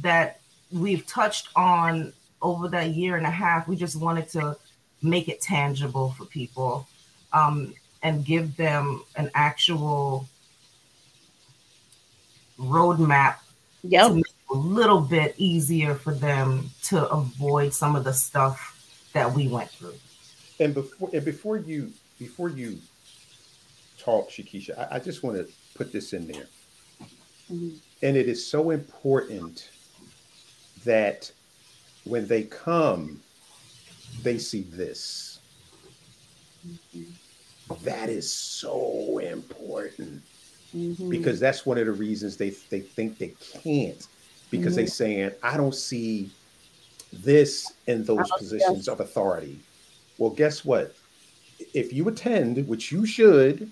[0.00, 0.40] that
[0.72, 4.56] we've touched on over that year and a half, we just wanted to
[5.02, 6.86] make it tangible for people
[7.32, 10.26] um, and give them an actual
[12.58, 13.36] roadmap
[13.82, 14.12] yep.
[14.50, 19.70] A little bit easier for them to avoid some of the stuff that we went
[19.70, 19.94] through.
[20.60, 22.78] And before and before you before you
[23.98, 26.46] talk, Shakesha, I, I just want to put this in there.
[27.52, 27.68] Mm-hmm.
[28.02, 29.70] And it is so important
[30.84, 31.30] that
[32.04, 33.20] when they come,
[34.22, 35.40] they see this.
[36.66, 37.84] Mm-hmm.
[37.84, 40.22] That is so important
[40.74, 41.10] mm-hmm.
[41.10, 44.06] because that's one of the reasons they, they think they can't
[44.50, 44.82] because mm-hmm.
[44.82, 46.30] they saying, I don't see
[47.12, 48.88] this in those oh, positions yes.
[48.88, 49.58] of authority.
[50.18, 50.94] Well, guess what?
[51.74, 53.70] If you attend, which you should,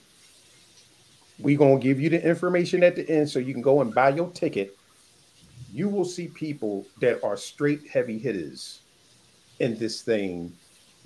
[1.38, 3.94] We're going to give you the information at the end so you can go and
[3.94, 4.76] buy your ticket.
[5.72, 8.80] You will see people that are straight heavy hitters
[9.60, 10.52] in this thing,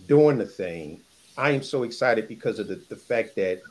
[0.07, 1.01] doing the thing.
[1.37, 3.63] I am so excited because of the, the fact that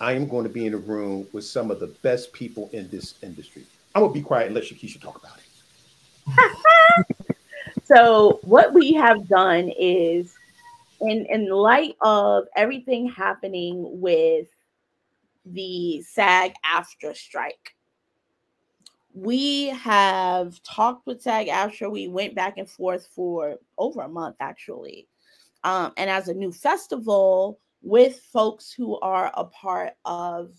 [0.00, 2.88] I am going to be in a room with some of the best people in
[2.88, 3.66] this industry.
[3.94, 7.16] I'm to be quiet and let Shakesha talk about it.
[7.84, 10.34] so, what we have done is,
[11.00, 14.48] in, in light of everything happening with
[15.44, 17.74] the SAG AFTRA strike.
[19.14, 21.90] We have talked with SAG AFTRA.
[21.90, 25.08] We went back and forth for over a month, actually.
[25.64, 30.52] Um, and as a new festival with folks who are a part of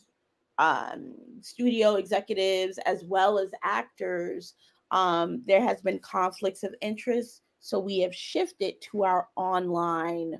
[0.58, 4.54] um, studio executives as well as actors,
[4.92, 7.42] um, there has been conflicts of interest.
[7.60, 10.38] So we have shifted to our online,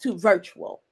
[0.00, 0.82] to virtual.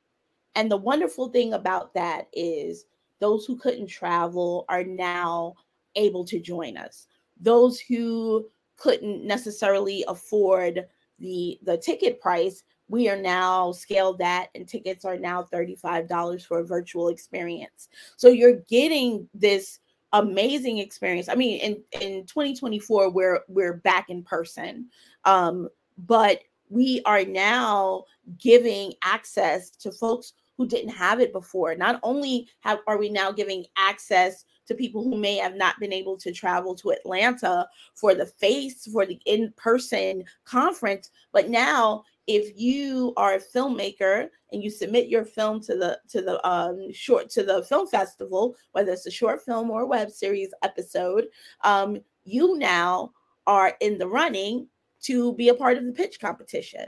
[0.54, 2.86] And the wonderful thing about that is
[3.20, 5.54] those who couldn't travel are now
[5.94, 7.06] able to join us.
[7.40, 10.86] Those who couldn't necessarily afford
[11.18, 16.60] the the ticket price, we are now scaled that and tickets are now $35 for
[16.60, 17.88] a virtual experience.
[18.16, 19.80] So you're getting this
[20.12, 21.28] amazing experience.
[21.28, 24.88] I mean, in in 2024 we're we're back in person.
[25.24, 25.68] Um,
[25.98, 28.04] but we are now
[28.38, 31.74] giving access to folks who didn't have it before.
[31.74, 35.92] Not only have are we now giving access to people who may have not been
[35.92, 42.58] able to travel to Atlanta for the face for the in-person conference, but now if
[42.58, 47.30] you are a filmmaker and you submit your film to the to the um, short
[47.30, 51.26] to the film festival, whether it's a short film or web series episode,
[51.62, 53.12] um, you now
[53.46, 54.66] are in the running
[55.02, 56.86] to be a part of the pitch competition.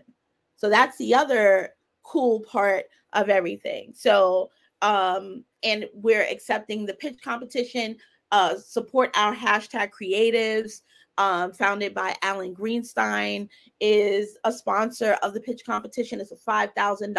[0.56, 3.92] So that's the other cool part of everything.
[3.94, 4.50] So,
[4.82, 7.96] um, and we're accepting the pitch competition.
[8.30, 10.82] Uh, support our hashtag creatives.
[11.18, 13.48] Um, founded by Alan Greenstein,
[13.80, 16.20] is a sponsor of the pitch competition.
[16.20, 17.18] It's a five thousand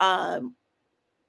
[0.00, 0.54] um,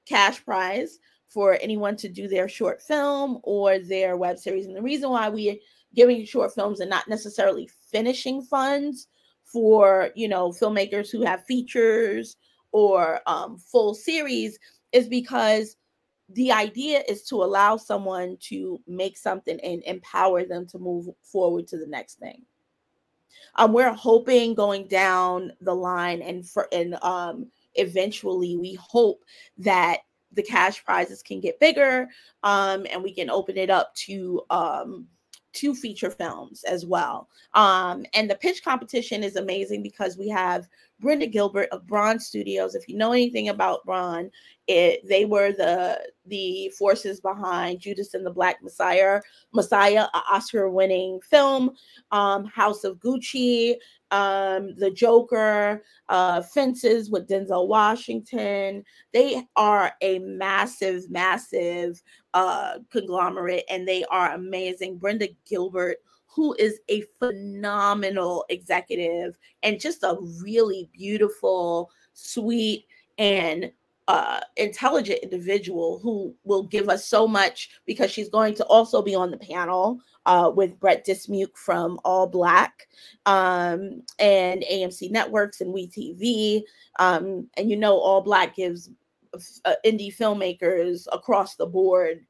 [0.08, 4.66] cash prize for anyone to do their short film or their web series.
[4.66, 5.56] And the reason why we are
[5.94, 9.08] giving short films and not necessarily finishing funds
[9.44, 12.38] for you know filmmakers who have features
[12.72, 14.58] or um, full series
[14.92, 15.76] is because
[16.30, 21.68] the idea is to allow someone to make something and empower them to move forward
[21.68, 22.44] to the next thing.
[23.56, 29.24] Um, we're hoping going down the line and for and um, eventually we hope
[29.58, 30.00] that
[30.34, 32.08] the cash prizes can get bigger
[32.44, 35.08] um, and we can open it up to um,
[35.54, 37.30] two feature films as well.
[37.54, 40.68] Um, and the pitch competition is amazing because we have
[41.00, 42.76] Brenda Gilbert of Bron Studios.
[42.76, 44.32] If you know anything about Bron,
[44.68, 49.22] it they were the the forces behind Judas and the Black Messiah,
[49.54, 51.72] Messiah, Oscar-winning film,
[52.12, 53.76] um, House of Gucci,
[54.12, 58.84] um, The Joker, uh, Fences with Denzel Washington.
[59.14, 62.02] They are a massive, massive
[62.34, 64.98] uh, conglomerate, and they are amazing.
[64.98, 65.98] Brenda Gilbert
[66.38, 72.86] who is a phenomenal executive and just a really beautiful, sweet,
[73.18, 73.72] and
[74.08, 79.16] uh, intelligent individual who will give us so much because she's going to also be
[79.16, 82.70] on the panel uh, with Brett Dismuke from ALLBLK
[83.26, 86.62] um, and AMC Networks and WeTV.
[87.00, 88.92] Um, and you know, ALLBLK gives
[89.66, 92.24] uh, indie filmmakers across the board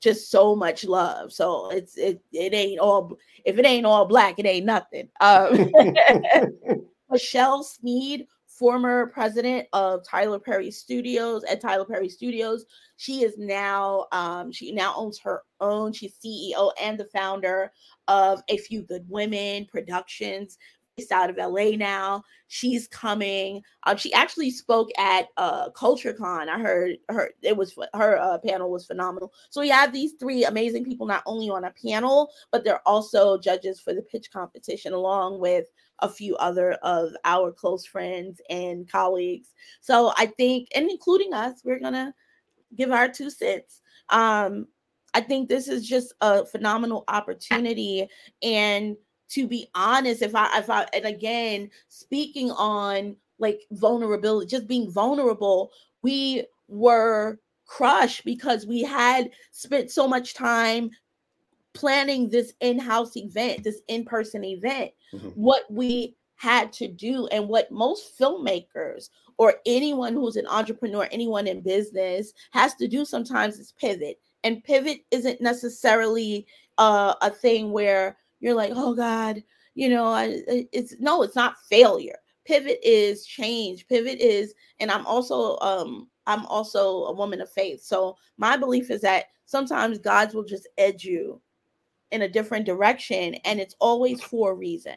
[0.00, 1.32] just so much love.
[1.32, 5.08] So it's it it ain't all if it ain't all black, it ain't nothing.
[5.20, 5.70] Um,
[7.10, 12.64] Michelle Sneed, former president of Tyler Perry Studios at Tyler Perry Studios,
[12.96, 15.92] she is now um, she now owns her own.
[15.92, 17.72] She's CEO and the founder
[18.08, 20.58] of A Few Good Women Productions,
[21.10, 22.22] out of LA now.
[22.48, 23.62] She's coming.
[23.84, 26.48] Um, she actually spoke at uh, CultureCon.
[26.48, 27.30] I heard her.
[27.42, 29.32] It was her uh, panel was phenomenal.
[29.50, 33.38] So we have these three amazing people not only on a panel, but they're also
[33.38, 35.66] judges for the pitch competition, along with
[36.00, 39.48] a few other of our close friends and colleagues.
[39.80, 42.14] So I think, and including us, we're gonna
[42.74, 43.80] give our two cents.
[44.08, 44.66] Um,
[45.14, 48.08] I think this is just a phenomenal opportunity
[48.42, 48.96] and
[49.30, 54.90] to be honest if i if i and again speaking on like vulnerability just being
[54.90, 55.70] vulnerable
[56.02, 60.90] we were crushed because we had spent so much time
[61.72, 65.28] planning this in-house event this in-person event mm-hmm.
[65.28, 69.10] what we had to do and what most filmmakers
[69.40, 74.18] or anyone who's an entrepreneur, anyone in business has to do sometimes is pivot.
[74.42, 76.46] And pivot isn't necessarily
[76.78, 79.42] uh, a thing where you're like, oh God,
[79.74, 82.16] you know, I, it's no, it's not failure.
[82.44, 83.86] Pivot is change.
[83.86, 87.82] Pivot is, and I'm also um I'm also a woman of faith.
[87.82, 91.40] So my belief is that sometimes God's will just edge you
[92.10, 94.96] in a different direction, and it's always for a reason.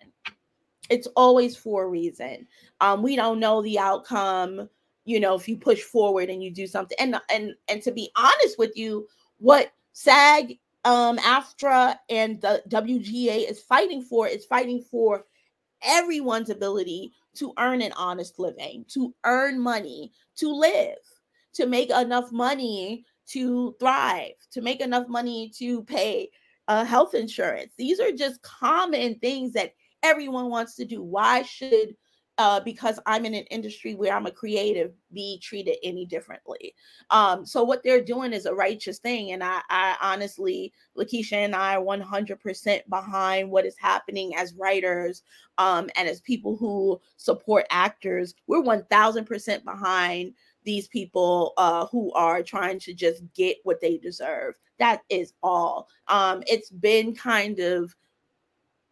[0.90, 2.48] It's always for a reason.
[2.82, 4.70] Um, we don't know the outcome,
[5.06, 6.98] you know, if you push forward and you do something.
[7.00, 13.50] And and and to be honest with you, what SAG, um, AFTRA, and the WGA
[13.50, 15.26] is fighting for is fighting for
[15.84, 20.98] everyone's ability to earn an honest living, to earn money, to live,
[21.54, 26.30] to make enough money to thrive, to make enough money to pay
[26.68, 27.74] uh, health insurance.
[27.78, 31.02] These are just common things that everyone wants to do.
[31.02, 31.96] Why should
[32.38, 36.74] uh, because I'm in an industry where I'm a creative, be treated any differently.
[37.12, 41.56] Um, so what they're doing is a righteous thing, and I, I honestly, Lakeisha and
[41.56, 45.22] I are 100% behind what is happening as writers
[45.60, 48.34] um, and as people who support actors.
[48.48, 54.56] We're 1,000% behind these people uh, who are trying to just get what they deserve.
[54.80, 55.88] That is all.
[56.08, 57.96] Um, it's been kind of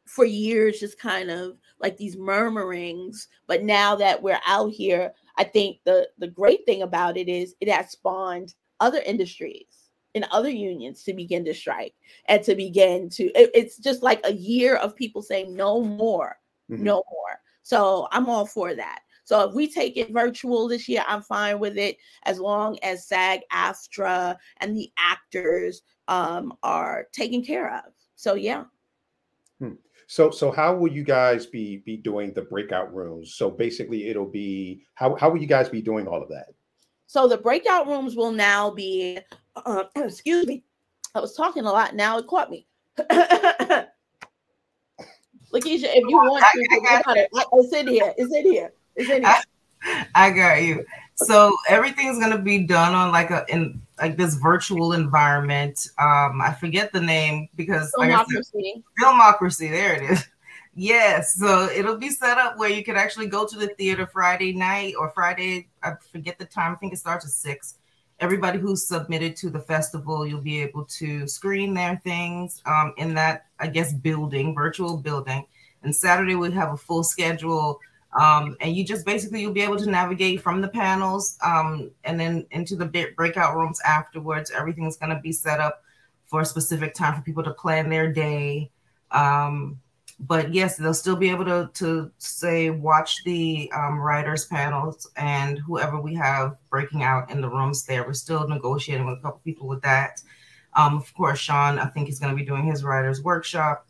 [0.06, 5.44] for years just kind of like these murmurings but now that we're out here i
[5.44, 10.50] think the the great thing about it is it has spawned other industries and other
[10.50, 11.94] unions to begin to strike
[12.26, 16.38] and to begin to it, it's just like a year of people saying no more
[16.70, 16.84] mm-hmm.
[16.84, 21.04] no more so i'm all for that so if we take it virtual this year
[21.08, 27.42] i'm fine with it as long as sag aftra and the actors um, are taken
[27.44, 28.66] care of so yeah
[29.60, 29.74] hmm.
[30.12, 33.36] So so how will you guys be be doing the breakout rooms?
[33.36, 36.48] So basically it'll be how how will you guys be doing all of that?
[37.08, 39.20] So the breakout rooms will now be
[39.56, 40.66] uh, excuse me.
[41.16, 42.68] I was talking a lot now it caught me.
[43.00, 43.88] Lakeisha,
[45.54, 47.30] if you want to, I, I it.
[47.54, 48.14] It's in here.
[48.18, 48.74] It's in here.
[48.98, 49.36] It's in here.
[49.86, 50.86] I, I got you.
[51.16, 55.88] So everything's gonna be done on like a in like this virtual environment.
[56.00, 58.54] Um, I forget the name because Filmocracy.
[58.54, 60.28] Like Filmocracy, there it is.
[60.74, 64.54] Yes, so it'll be set up where you can actually go to the theater Friday
[64.54, 65.68] night or Friday.
[65.84, 66.72] I forget the time.
[66.72, 67.76] I think it starts at six.
[68.22, 73.14] Everybody who's submitted to the festival, you'll be able to screen their things um, in
[73.16, 75.46] that, I guess, building, virtual building.
[75.84, 77.78] And Saturday we have a full schedule
[78.14, 82.20] um, and you just basically you'll be able to navigate from the panels um, and
[82.20, 84.52] then into the breakout rooms afterwards.
[84.52, 85.84] Everything's going to be set up
[86.26, 88.70] for a specific time for people to plan their day.
[89.12, 89.80] Um,
[90.20, 95.58] but yes, they'll still be able to to say watch the um, writers panels and
[95.60, 98.06] whoever we have breaking out in the rooms there.
[98.06, 100.22] We're still negotiating with a couple people with that.
[100.74, 103.88] Um, of course, Sean, I think he's going to be doing his writers workshop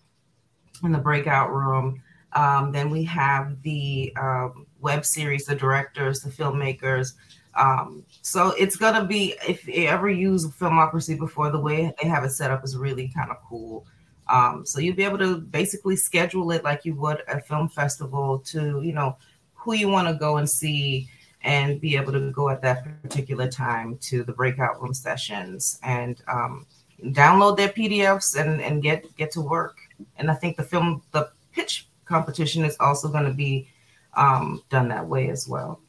[0.84, 2.02] in the breakout room.
[2.34, 7.14] Um, then we have the um, web series, the directors, the filmmakers.
[7.56, 12.24] Um, so it's gonna be if you ever use Filmocracy before, the way they have
[12.24, 13.86] it set up is really kind of cool.
[14.30, 18.40] Um, so you'll be able to basically schedule it like you would a film festival
[18.46, 19.18] to you know
[19.54, 21.10] who you want to go and see
[21.44, 26.22] and be able to go at that particular time to the breakout room sessions and
[26.28, 26.66] um,
[27.06, 29.78] download their PDFs and, and get get to work.
[30.18, 33.70] And I think the film the pitch competition is also going to be
[34.16, 35.80] um, done that way as well.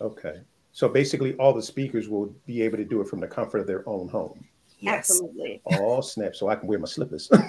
[0.00, 0.40] Okay.
[0.72, 3.66] So basically, all the speakers will be able to do it from the comfort of
[3.66, 4.44] their own home.
[4.80, 5.10] Yes.
[5.10, 5.60] Absolutely.
[5.64, 7.30] All snap, so I can wear my slippers.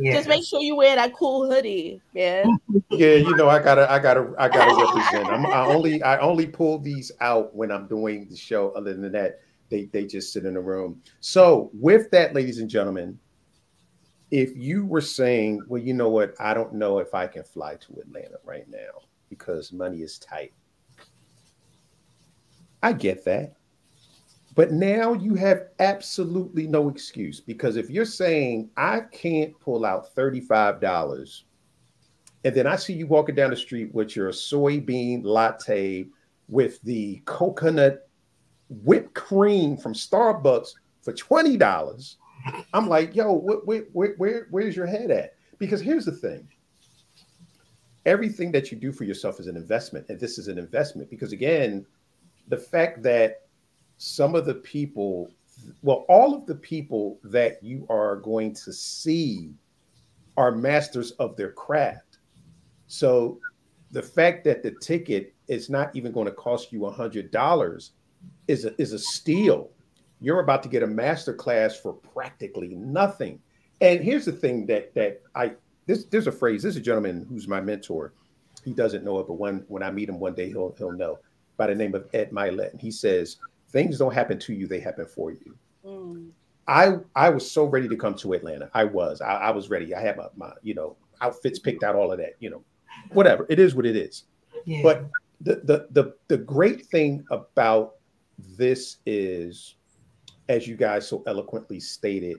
[0.00, 0.12] Yeah.
[0.12, 2.56] Just make sure you wear that cool hoodie, man.
[2.88, 5.26] Yeah, you know, I gotta, I gotta, I gotta represent.
[5.26, 8.70] I'm, I only, I only pull these out when I'm doing the show.
[8.76, 9.40] Other than that,
[9.70, 11.02] they, they just sit in the room.
[11.18, 13.18] So, with that, ladies and gentlemen,
[14.30, 17.76] if you were saying, well, you know what, I don't know if I can fly
[17.76, 20.52] to Atlanta right now because money is tight.
[22.82, 23.54] I get that.
[24.54, 30.14] But now you have absolutely no excuse because if you're saying I can't pull out
[30.16, 31.42] $35
[32.44, 36.08] and then I see you walking down the street with your soybean latte
[36.48, 38.08] with the coconut
[38.68, 40.70] whipped cream from Starbucks
[41.02, 42.16] for $20
[42.72, 45.34] I'm like, yo, where, where, where, where's your head at?
[45.58, 46.48] Because here's the thing
[48.06, 50.06] everything that you do for yourself is an investment.
[50.08, 51.84] And this is an investment because, again,
[52.48, 53.42] the fact that
[53.98, 55.30] some of the people,
[55.82, 59.52] well, all of the people that you are going to see
[60.38, 62.18] are masters of their craft.
[62.86, 63.40] So
[63.90, 67.92] the fact that the ticket is not even going to cost you a hundred dollars
[68.46, 69.70] is a, is a steal.
[70.20, 73.40] You're about to get a master class for practically nothing.
[73.80, 75.52] And here's the thing that that I
[75.86, 76.62] this there's a phrase.
[76.62, 78.12] This is a gentleman who's my mentor.
[78.64, 81.18] He doesn't know it, but when when I meet him one day, he'll he'll know
[81.56, 82.72] by the name of Ed Mylett.
[82.72, 83.36] And he says,
[83.70, 85.56] things don't happen to you, they happen for you.
[85.84, 86.30] Mm.
[86.66, 88.70] I I was so ready to come to Atlanta.
[88.74, 89.20] I was.
[89.20, 89.94] I, I was ready.
[89.94, 92.62] I had my, my, you know, outfits picked out, all of that, you know,
[93.12, 93.46] whatever.
[93.48, 94.24] It is what it is.
[94.64, 94.82] Yeah.
[94.82, 95.08] But
[95.40, 97.94] the, the the the great thing about
[98.38, 99.76] this is,
[100.48, 102.38] as you guys so eloquently stated,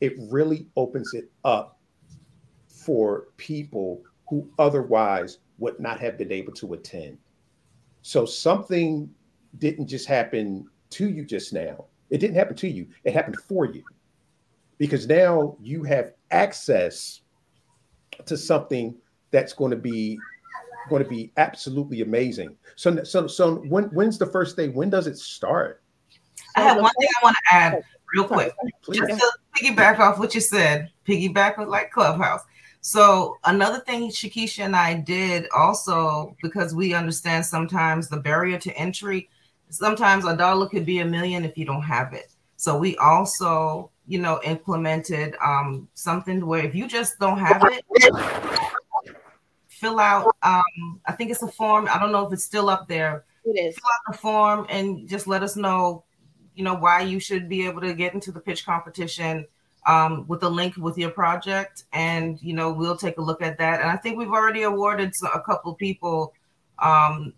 [0.00, 1.78] it really opens it up
[2.68, 7.16] for people who otherwise would not have been able to attend.
[8.02, 9.08] So something
[9.58, 11.86] didn't just happen to you just now.
[12.10, 12.88] It didn't happen to you.
[13.04, 13.84] It happened for you.
[14.78, 17.20] Because now you have access
[18.26, 18.94] to something
[19.30, 20.18] that's going to be
[20.88, 22.56] going to be absolutely amazing.
[22.76, 24.68] So so so when when's the first day?
[24.68, 25.83] When does it start?
[26.56, 28.52] I have one thing I want to add real quick.
[28.82, 29.00] Please.
[29.00, 32.42] Just to piggyback off what you said, piggyback with like Clubhouse.
[32.80, 38.76] So another thing Shakesha and I did also because we understand sometimes the barrier to
[38.76, 39.30] entry
[39.74, 42.32] sometimes a dollar could be a million if you don't have it.
[42.56, 47.84] So we also, you know, implemented um, something where if you just don't have it,
[49.68, 50.34] fill out.
[50.42, 51.88] Um, I think it's a form.
[51.90, 53.24] I don't know if it's still up there.
[53.44, 53.74] It is.
[53.74, 56.04] Fill out the form and just let us know,
[56.54, 59.46] you know, why you should be able to get into the pitch competition
[59.86, 63.58] um, with a link with your project, and you know, we'll take a look at
[63.58, 63.80] that.
[63.80, 66.32] And I think we've already awarded a couple people
[66.78, 67.34] um,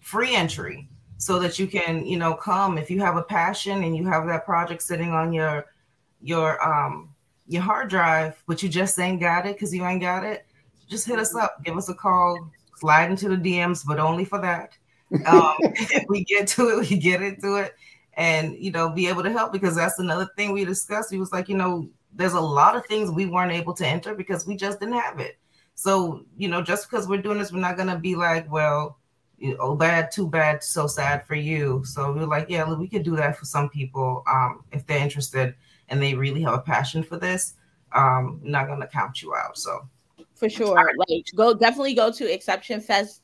[0.00, 0.88] free entry
[1.20, 4.26] so that you can you know come if you have a passion and you have
[4.26, 5.66] that project sitting on your
[6.22, 7.10] your um
[7.46, 10.46] your hard drive but you just ain't got it because you ain't got it
[10.88, 11.62] just hit us up.
[11.62, 14.72] Give us a call slide into the dms but only for that.
[15.26, 17.74] Um if we get to it we get into it
[18.20, 21.10] and you know be able to help because that's another thing we discussed.
[21.10, 24.14] He was like you know there's a lot of things we weren't able to enter
[24.14, 25.38] because we just didn't have it.
[25.74, 28.98] So you know just because we're doing this we're not going to be like well
[29.58, 31.82] oh bad too bad so sad for you.
[31.86, 34.98] So we are like yeah we could do that for some people um, if they're
[34.98, 35.54] interested
[35.88, 37.54] and they really have a passion for this.
[37.92, 39.88] Um not gonna count you out so.
[40.34, 40.92] For sure.
[41.08, 43.22] Like go definitely go to exception fest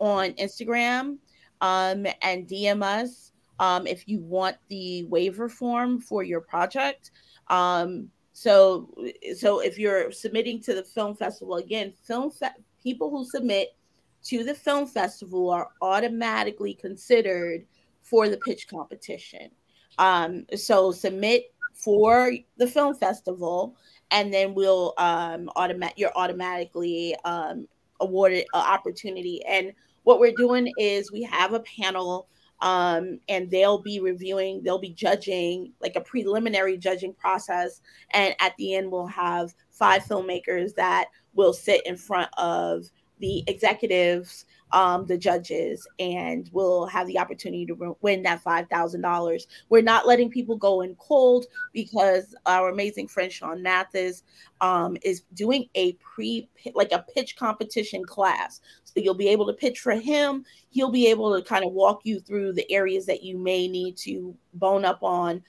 [0.00, 1.18] on instagram
[1.60, 7.10] um and dm us um if you want the waiver form for your project
[7.48, 8.94] um so
[9.36, 12.48] so if you're submitting to the film festival again film fe-
[12.82, 13.76] people who submit
[14.24, 17.66] to the film festival are automatically considered
[18.02, 19.50] for the pitch competition.
[19.98, 23.76] Um, so submit for the film festival,
[24.10, 27.66] and then we'll um, automatic you're automatically um,
[28.00, 29.44] awarded an opportunity.
[29.46, 29.72] And
[30.04, 32.28] what we're doing is we have a panel
[32.62, 37.82] um, and they'll be reviewing, they'll be judging like a preliminary judging process.
[38.12, 42.84] And at the end, we'll have five filmmakers that will sit in front of
[43.18, 49.02] the executives, um, the judges, and we'll have the opportunity to win that five thousand
[49.02, 49.46] dollars.
[49.68, 54.22] We're not letting people go in cold because our amazing friend Sean Mathis
[54.60, 58.60] um, is doing a pre like a pitch competition class.
[58.84, 60.44] So you'll be able to pitch for him.
[60.70, 63.96] He'll be able to kind of walk you through the areas that you may need
[63.98, 65.42] to bone up on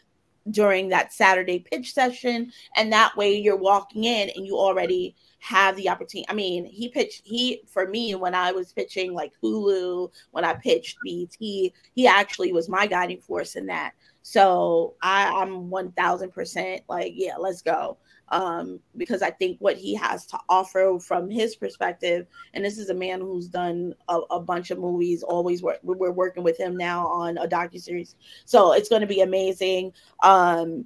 [0.51, 2.51] during that Saturday pitch session.
[2.75, 6.25] And that way you're walking in and you already have the opportunity.
[6.29, 10.53] I mean, he pitched he for me when I was pitching like Hulu, when I
[10.53, 13.91] pitched BT, he actually was my guiding force in that.
[14.21, 17.97] So I, I'm one thousand percent like, yeah, let's go.
[18.29, 22.89] Um, because I think what he has to offer from his perspective, and this is
[22.89, 25.23] a man who's done a, a bunch of movies.
[25.23, 28.15] Always work, we're working with him now on a docu series,
[28.45, 29.91] so it's going to be amazing.
[30.23, 30.85] Um,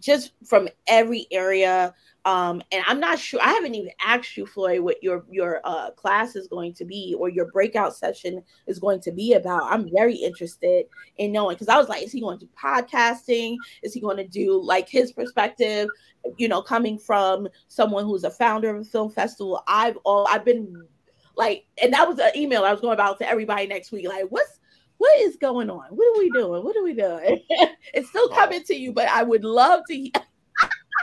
[0.00, 1.94] just from every area
[2.28, 3.40] um, and I'm not sure.
[3.42, 7.16] I haven't even asked you, Floyd, what your your uh, class is going to be
[7.18, 9.72] or your breakout session is going to be about.
[9.72, 10.86] I'm very interested
[11.16, 13.56] in knowing because I was like, is he going to do podcasting?
[13.82, 15.88] Is he going to do like his perspective?
[16.36, 19.62] You know, coming from someone who's a founder of a film festival.
[19.66, 20.86] I've all I've been
[21.34, 24.06] like, and that was an email I was going about to everybody next week.
[24.06, 24.60] Like, what's
[24.98, 25.86] what is going on?
[25.90, 26.64] What are we doing?
[26.64, 27.40] What are we doing?
[27.94, 30.10] it's still coming to you, but I would love to.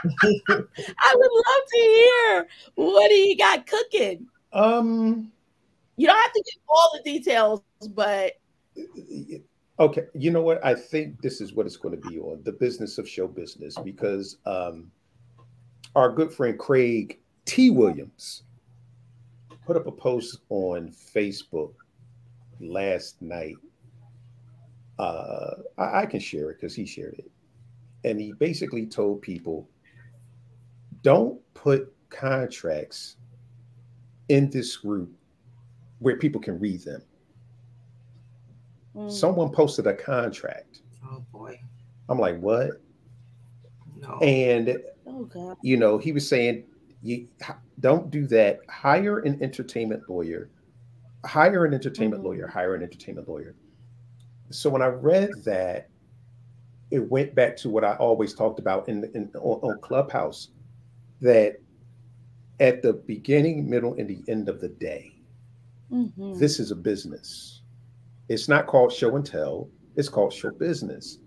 [0.04, 4.26] I would love to hear what do you got cooking.
[4.52, 5.32] Um,
[5.96, 7.62] you don't have to give all the details,
[7.94, 8.34] but
[9.80, 10.04] okay.
[10.14, 10.64] You know what?
[10.64, 13.76] I think this is what it's going to be on the business of show business
[13.82, 14.90] because um,
[15.94, 17.70] our good friend Craig T.
[17.70, 18.42] Williams
[19.64, 21.72] put up a post on Facebook
[22.60, 23.56] last night.
[24.98, 27.30] Uh, I, I can share it because he shared it.
[28.04, 29.68] And he basically told people
[31.02, 33.16] don't put contracts
[34.28, 35.10] in this group
[35.98, 37.02] where people can read them.
[38.94, 39.10] Mm.
[39.10, 40.80] Someone posted a contract.
[41.04, 41.60] Oh boy.
[42.08, 42.80] I'm like, what?
[43.98, 44.18] No.
[44.18, 46.64] And oh, you know, he was saying,
[47.02, 47.28] you
[47.80, 48.60] don't do that.
[48.68, 50.50] Hire an entertainment lawyer.
[51.24, 52.28] Hire an entertainment mm-hmm.
[52.28, 52.46] lawyer.
[52.46, 53.54] Hire an entertainment lawyer.
[54.50, 55.88] So when I read that,
[56.90, 60.48] it went back to what I always talked about in, in on, on Clubhouse,
[61.20, 61.56] that
[62.60, 65.12] at the beginning, middle, and the end of the day,
[65.90, 66.38] mm-hmm.
[66.38, 67.62] this is a business.
[68.28, 69.68] It's not called show and tell.
[69.96, 71.18] It's called show business.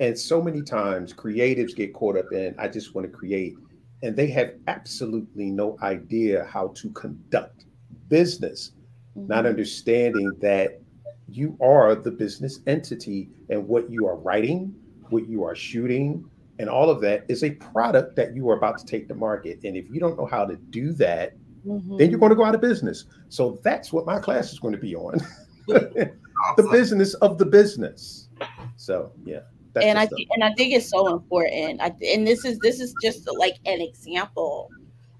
[0.00, 3.54] And so many times creatives get caught up in, I just want to create,
[4.02, 7.66] and they have absolutely no idea how to conduct
[8.08, 8.72] business,
[9.16, 9.28] mm-hmm.
[9.28, 10.80] not understanding that
[11.28, 14.74] you are the business entity and what you are writing,
[15.10, 18.78] what you are shooting, and all of that is a product that you are about
[18.78, 19.60] to take to market.
[19.64, 21.34] And if you don't know how to do that,
[21.66, 21.96] mm-hmm.
[21.96, 23.06] then you're going to go out of business.
[23.28, 25.18] So that's what my class is going to be on
[25.66, 28.28] the business of the business.
[28.76, 29.40] So, yeah.
[29.80, 31.80] and I th- and I think it's so important.
[31.80, 34.70] I, and this is this is just like an example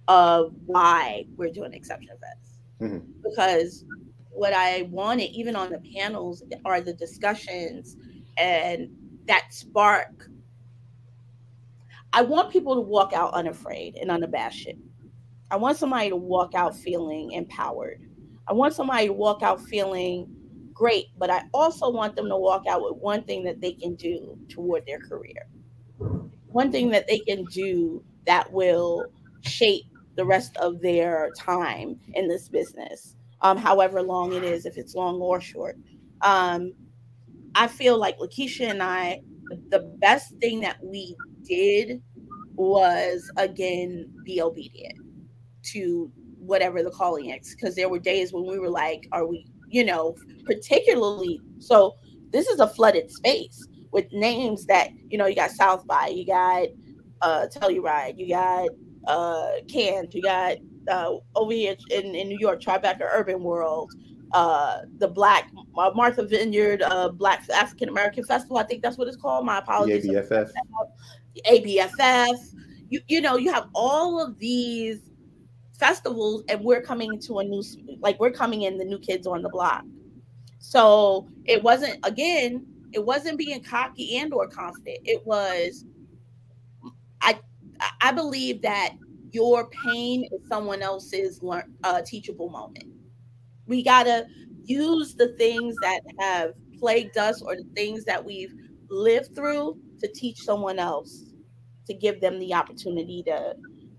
[0.07, 3.11] of why we're doing exception fest mm-hmm.
[3.23, 3.85] because
[4.35, 7.97] what I wanted, even on the panels, are the discussions
[8.37, 8.89] and
[9.27, 10.29] that spark
[12.15, 14.69] I want people to walk out unafraid and unabashed.
[15.51, 18.01] I want somebody to walk out feeling empowered.
[18.47, 20.29] I want somebody to walk out feeling
[20.73, 23.97] great, but I also want them to walk out with one thing that they can
[23.97, 25.49] do toward their career.
[26.47, 29.07] One thing that they can do that will
[29.43, 34.77] shape the rest of their time in this business, um, however long it is, if
[34.77, 35.77] it's long or short.
[36.23, 36.73] Um,
[37.55, 39.21] I feel like Lakeisha and I,
[39.71, 42.03] the best thing that we did
[42.57, 44.95] was again be obedient
[45.63, 49.47] to whatever the calling is because there were days when we were like are we
[49.69, 50.15] you know
[50.45, 51.97] particularly so
[52.31, 56.27] this is a flooded space with names that you know you got south by you
[56.27, 56.67] got
[57.23, 58.69] uh telluride you got
[59.07, 60.57] uh Cannes, you got
[60.89, 63.93] uh over here in, in new york tribeca urban world
[64.35, 68.59] uh, the Black uh, Martha Vineyard uh, Black African American Festival.
[68.59, 69.47] I think that's what it's called.
[69.47, 70.03] My apologies.
[70.03, 70.51] The ABFF.
[71.49, 72.39] ABFF.
[72.91, 74.99] You you know you have all of these
[75.79, 77.63] festivals, and we're coming to a new
[78.01, 79.85] like we're coming in the new kids on the block.
[80.59, 82.67] So it wasn't again.
[82.93, 84.99] It wasn't being cocky and or confident.
[85.05, 85.85] It was.
[87.21, 87.39] I
[88.01, 88.95] I believe that
[89.35, 92.87] your pain is someone else's learn, uh, teachable moment.
[93.67, 94.27] We got to
[94.63, 98.55] use the things that have plagued us or the things that we've
[98.89, 101.25] lived through to teach someone else
[101.87, 103.55] to give them the opportunity to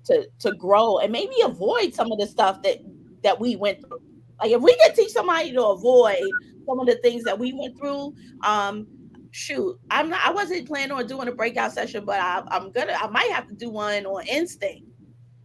[0.05, 2.77] to to grow and maybe avoid some of the stuff that
[3.23, 4.01] that we went through.
[4.39, 6.21] Like if we could teach somebody to avoid
[6.65, 8.13] some of the things that we went through
[8.43, 8.87] um
[9.31, 12.93] shoot i'm not i wasn't planning on doing a breakout session but I, i'm gonna
[12.93, 14.84] i might have to do one on instinct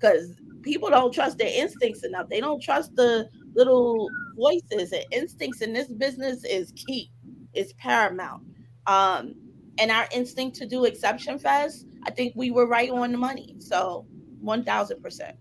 [0.01, 5.61] because people don't trust their instincts enough they don't trust the little voices and instincts
[5.61, 7.11] in this business is key,
[7.55, 8.43] is paramount.
[8.87, 9.35] Um,
[9.79, 13.57] and our instinct to do exception fest, I think we were right on the money.
[13.59, 14.07] So
[14.45, 15.33] 1000%.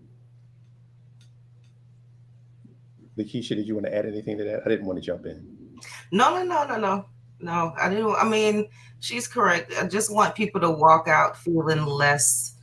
[3.17, 4.61] Lakeisha, did you want to add anything to that?
[4.65, 5.45] I didn't want to jump in.
[6.11, 7.05] No, no, no, no, no.
[7.41, 8.13] No, I didn't.
[8.15, 8.67] I mean,
[8.99, 9.73] she's correct.
[9.79, 12.55] I just want people to walk out feeling less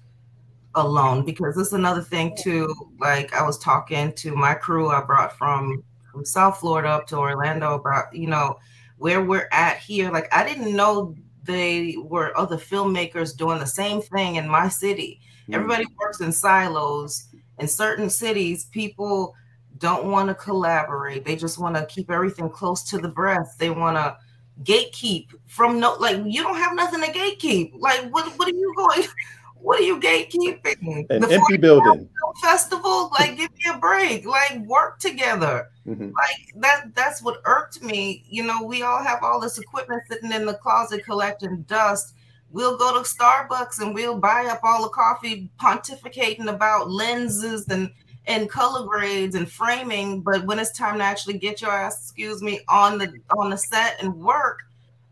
[0.76, 2.72] alone because this is another thing too.
[3.00, 7.16] Like I was talking to my crew I brought from from South Florida up to
[7.16, 8.58] Orlando about you know
[8.98, 10.10] where we're at here.
[10.10, 15.20] Like I didn't know they were other filmmakers doing the same thing in my city.
[15.42, 15.54] Mm-hmm.
[15.54, 17.28] Everybody works in silos.
[17.58, 19.34] In certain cities, people
[19.78, 21.24] don't want to collaborate.
[21.24, 23.58] They just want to keep everything close to the breast.
[23.58, 24.16] They want to
[24.62, 27.78] gatekeep from no like you don't have nothing to gatekeep.
[27.78, 29.04] Like what what are you going
[29.66, 31.06] what are you gatekeeping?
[31.10, 32.08] An the empty building.
[32.40, 34.24] Festival, like give me a break.
[34.24, 35.70] Like work together.
[35.84, 36.04] Mm-hmm.
[36.04, 36.94] Like that.
[36.94, 38.24] That's what irked me.
[38.28, 42.14] You know, we all have all this equipment sitting in the closet collecting dust.
[42.52, 47.90] We'll go to Starbucks and we'll buy up all the coffee, pontificating about lenses and
[48.28, 50.20] and color grades and framing.
[50.20, 53.58] But when it's time to actually get your ass, excuse me, on the on the
[53.58, 54.60] set and work,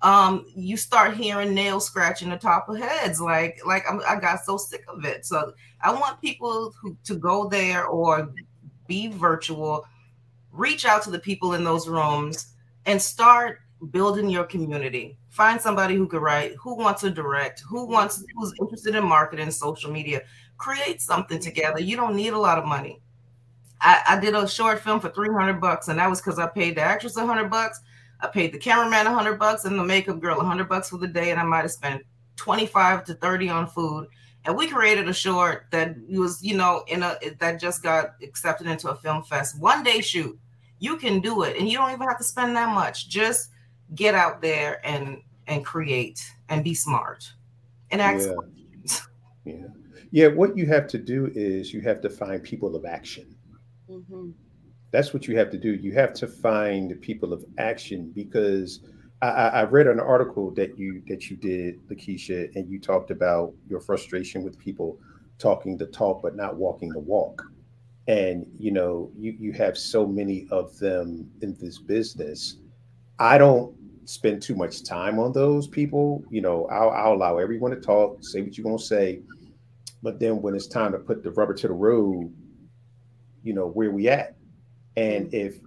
[0.05, 3.20] um, you start hearing nails scratching the top of heads.
[3.20, 5.26] Like, like I'm, i got so sick of it.
[5.26, 5.52] So
[5.82, 8.32] I want people who, to go there or
[8.86, 9.86] be virtual
[10.55, 12.55] reach out to the people in those rooms
[12.86, 13.59] and start
[13.90, 15.18] building your community.
[15.30, 19.50] Find somebody who could write, who wants to direct, who wants who's interested in marketing,
[19.50, 20.22] social media.
[20.57, 21.80] Create something together.
[21.80, 23.02] You don't need a lot of money.
[23.80, 26.76] I, I did a short film for 300 bucks, and that was because I paid
[26.76, 27.80] the actress 100 bucks.
[28.25, 31.31] I paid the cameraman 100 bucks and the makeup girl 100 bucks for the day,
[31.31, 32.03] and I might have spent
[32.37, 34.09] 25 to 30 on food.
[34.47, 38.66] And we created a short that was, you know, in a that just got accepted
[38.66, 39.59] into a film fest.
[39.61, 40.39] One day shoot.
[40.79, 43.09] You can do it, and you don't even have to spend that much.
[43.09, 43.51] Just
[43.95, 47.31] get out there and and create and be smart
[47.91, 48.29] and ask
[48.85, 48.97] yeah.
[49.45, 49.66] yeah.
[50.11, 53.35] Yeah, what you have to do is you have to find people of action.
[53.91, 54.31] Mm-hmm.
[54.95, 55.74] That's what you have to do.
[55.74, 58.78] You have to find people of action because
[59.22, 63.53] I, I, read an article that you that you did, Lakeisha, and you talked about
[63.68, 65.01] your frustration with people
[65.40, 67.42] talking the talk but not walking the walk.
[68.07, 72.59] And you know, you you have so many of them in this business.
[73.18, 73.74] I don't
[74.05, 76.22] spend too much time on those people.
[76.30, 79.22] You know, I'll, I'll allow everyone to talk, say what you're gonna say,
[80.05, 82.32] but then when it's time to put the rubber to the road,
[83.42, 84.34] you know, where we at?
[84.97, 85.59] And if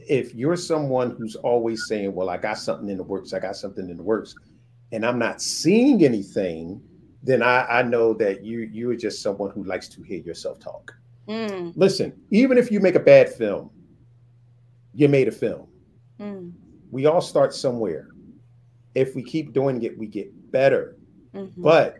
[0.00, 3.56] if you're someone who's always saying, "Well, I got something in the works, I got
[3.56, 4.34] something in the works,"
[4.92, 6.80] and I'm not seeing anything,
[7.22, 10.58] then I, I know that you you are just someone who likes to hear yourself
[10.60, 10.94] talk.
[11.28, 11.72] Mm.
[11.76, 13.70] Listen, even if you make a bad film,
[14.94, 15.66] you made a film.
[16.20, 16.52] Mm
[16.90, 18.08] we all start somewhere.
[18.94, 20.96] If we keep doing it, we get better.
[21.34, 21.62] Mm-hmm.
[21.62, 21.98] But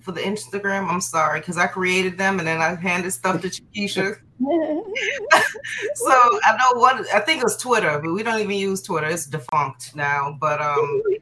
[0.00, 3.48] For the Instagram, I'm sorry because I created them and then I handed stuff to
[3.48, 4.16] Shakesha.
[4.40, 9.06] so I know what I think it was Twitter, but we don't even use Twitter.
[9.06, 10.36] It's defunct now.
[10.38, 11.02] But um,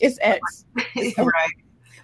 [0.00, 0.66] it's X,
[1.16, 1.50] right?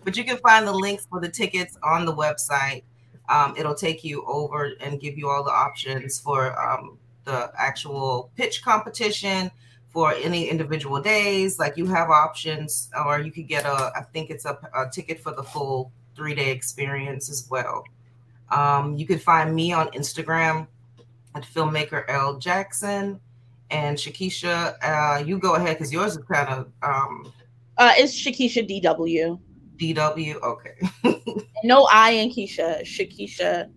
[0.05, 2.85] But you can find the links for the tickets on the website.
[3.29, 8.31] Um, it'll take you over and give you all the options for um, the actual
[8.37, 9.51] pitch competition
[9.91, 11.59] for any individual days.
[11.59, 15.21] Like you have options, or you could get a, I think it's a, a ticket
[15.21, 17.85] for the full three day experience as well.
[18.53, 20.67] Um, you can find me on Instagram
[21.35, 23.19] at filmmaker L Jackson
[23.71, 24.77] and Shakesha.
[24.83, 26.73] Uh, you go ahead because yours is kind of.
[26.83, 27.33] Um,
[27.79, 29.41] uh, it's Shakesha DW.
[29.79, 31.45] DW, okay.
[31.65, 32.83] no I in Keisha.
[32.83, 33.71] Shakesha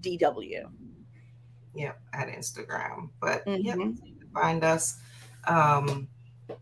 [0.00, 0.70] DW.
[1.74, 3.66] Yep, at Instagram, but mm-hmm.
[3.66, 4.98] yeah, find us.
[5.46, 6.08] Um,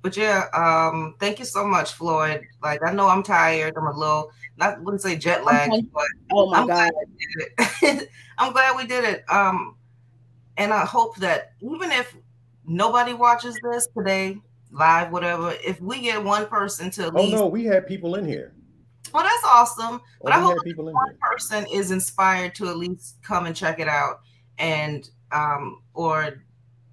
[0.03, 2.47] but yeah, um, thank you so much, Floyd.
[2.62, 3.74] Like I know I'm tired.
[3.76, 6.91] I'm a little not wouldn't say jet lag, but oh my I'm god,
[7.80, 8.09] glad
[8.39, 9.24] I'm glad we did it.
[9.28, 9.76] Um,
[10.57, 12.14] and I hope that even if
[12.66, 14.39] nobody watches this today,
[14.70, 18.26] live, whatever, if we get one person to at oh no, we had people in
[18.26, 18.53] here.
[19.12, 20.01] Well, that's awesome.
[20.22, 21.18] But oh, I hope people one here.
[21.20, 24.20] person is inspired to at least come and check it out,
[24.59, 26.45] and um, or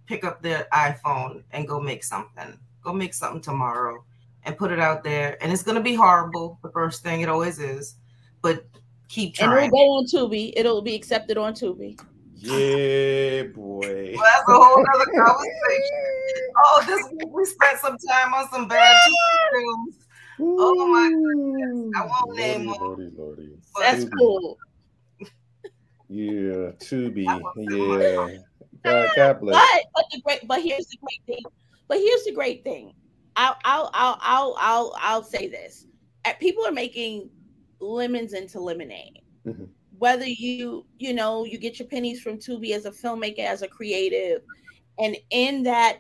[0.08, 2.58] pick up their iPhone and go make something.
[2.84, 4.04] Go make something tomorrow
[4.44, 5.38] and put it out there.
[5.42, 6.60] And it's gonna be horrible.
[6.64, 7.96] The first thing it always is,
[8.42, 8.66] but
[9.08, 9.52] keep trying.
[9.52, 10.54] And it'll go on Tubi.
[10.56, 12.00] It'll be accepted on Tubi.
[12.40, 14.16] Yeah, boy.
[14.22, 16.54] Well, that's a whole other conversation.
[16.66, 19.96] oh, this week we spent some time on some bad TV films.
[20.40, 21.94] Oh my goodness.
[21.96, 23.58] I won't Lordy, name Lordy, Lordy.
[23.80, 24.58] That's cool.
[26.10, 27.26] Yeah, Tubi.
[27.56, 28.28] Yeah.
[28.84, 29.56] God, God bless.
[29.56, 31.52] But but the great but here's the great thing.
[31.92, 32.94] But here's the great thing.
[33.36, 35.88] I'll I'll I'll I'll I'll, I'll say this.
[36.40, 37.30] people are making
[37.82, 39.20] lemons into lemonade.
[39.46, 39.66] Mm-hmm.
[39.98, 43.68] Whether you, you know, you get your pennies from Tubi as a filmmaker, as a
[43.68, 44.42] creative,
[45.00, 45.98] and in that,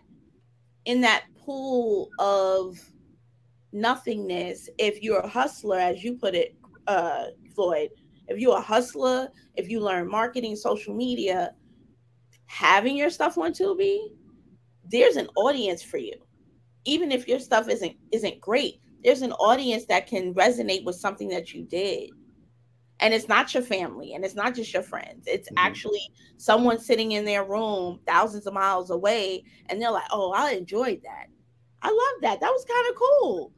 [0.85, 2.79] in that pool of
[3.73, 6.55] nothingness, if you're a hustler, as you put it,
[6.87, 7.89] uh, Floyd,
[8.29, 11.53] if you're a hustler, if you learn marketing, social media,
[12.45, 14.11] having your stuff on Tubi,
[14.91, 16.13] there's an audience for you.
[16.85, 21.29] Even if your stuff isn't isn't great, there's an audience that can resonate with something
[21.29, 22.09] that you did.
[22.99, 25.25] And it's not your family and it's not just your friends.
[25.25, 25.65] It's mm-hmm.
[25.65, 26.01] actually
[26.37, 31.01] someone sitting in their room thousands of miles away and they're like, "Oh, I enjoyed
[31.03, 31.27] that.
[31.81, 32.39] I love that.
[32.41, 33.51] That was kind of cool."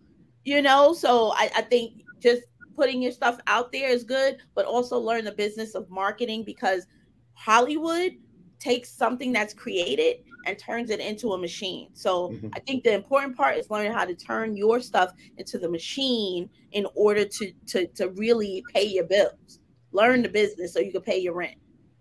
[0.46, 2.44] You know, so I, I think just
[2.76, 6.88] putting your stuff out there is good, but also learn the business of marketing because
[7.34, 8.14] Hollywood
[8.60, 11.90] takes something that's created and turns it into a machine.
[11.94, 12.50] So mm-hmm.
[12.54, 16.50] I think the important part is learning how to turn your stuff into the machine
[16.72, 19.60] in order to to to really pay your bills.
[19.92, 21.58] Learn the business so you can pay your rent.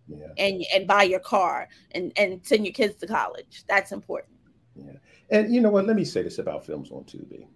[0.08, 0.26] Yeah.
[0.38, 3.64] And and buy your car and and send your kids to college.
[3.68, 4.34] That's important.
[4.74, 4.92] Yeah.
[5.30, 5.86] And you know what?
[5.86, 7.46] Let me say this about films on Tubi.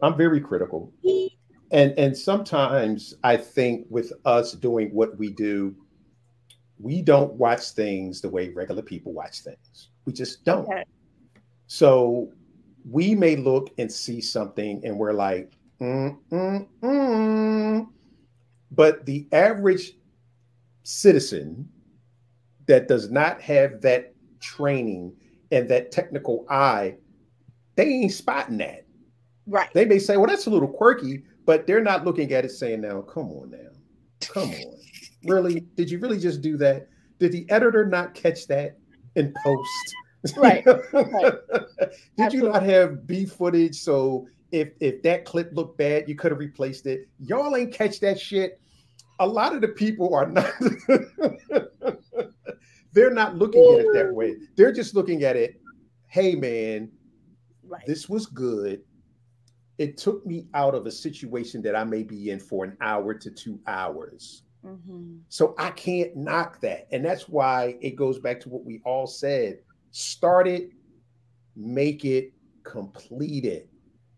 [0.00, 0.92] I'm very critical.
[1.70, 5.74] And and sometimes I think with us doing what we do,
[6.80, 9.88] we don't watch things the way regular people watch things.
[10.04, 10.66] We just don't.
[10.66, 10.84] Okay.
[11.66, 12.32] So
[12.88, 17.86] we may look and see something and we're like, mm, mm, mm.
[18.70, 19.92] but the average
[20.84, 21.68] citizen
[22.66, 25.12] that does not have that training
[25.50, 26.94] and that technical eye,
[27.74, 28.86] they ain't spotting that.
[29.46, 29.72] Right.
[29.72, 32.82] They may say, well, that's a little quirky, but they're not looking at it saying,
[32.82, 33.70] now, come on now.
[34.20, 34.78] Come on.
[35.24, 35.60] Really?
[35.76, 36.88] Did you really just do that?
[37.18, 38.78] Did the editor not catch that
[39.16, 39.68] in post?
[40.36, 40.64] Right.
[40.92, 40.92] right.
[40.92, 42.38] Did Absolutely.
[42.38, 43.76] you not have B footage?
[43.76, 47.08] So if if that clip looked bad, you could have replaced it.
[47.18, 48.60] Y'all ain't catch that shit.
[49.20, 50.52] A lot of the people are not
[52.92, 54.36] they're not looking at it that way.
[54.56, 55.60] They're just looking at it,
[56.06, 56.90] hey man,
[57.64, 57.84] right.
[57.86, 58.82] this was good
[59.78, 63.14] it took me out of a situation that I may be in for an hour
[63.14, 64.42] to two hours.
[64.64, 65.18] Mm-hmm.
[65.28, 66.88] So I can't knock that.
[66.90, 70.70] And that's why it goes back to what we all said start it,
[71.56, 72.32] make it,
[72.62, 73.68] complete it,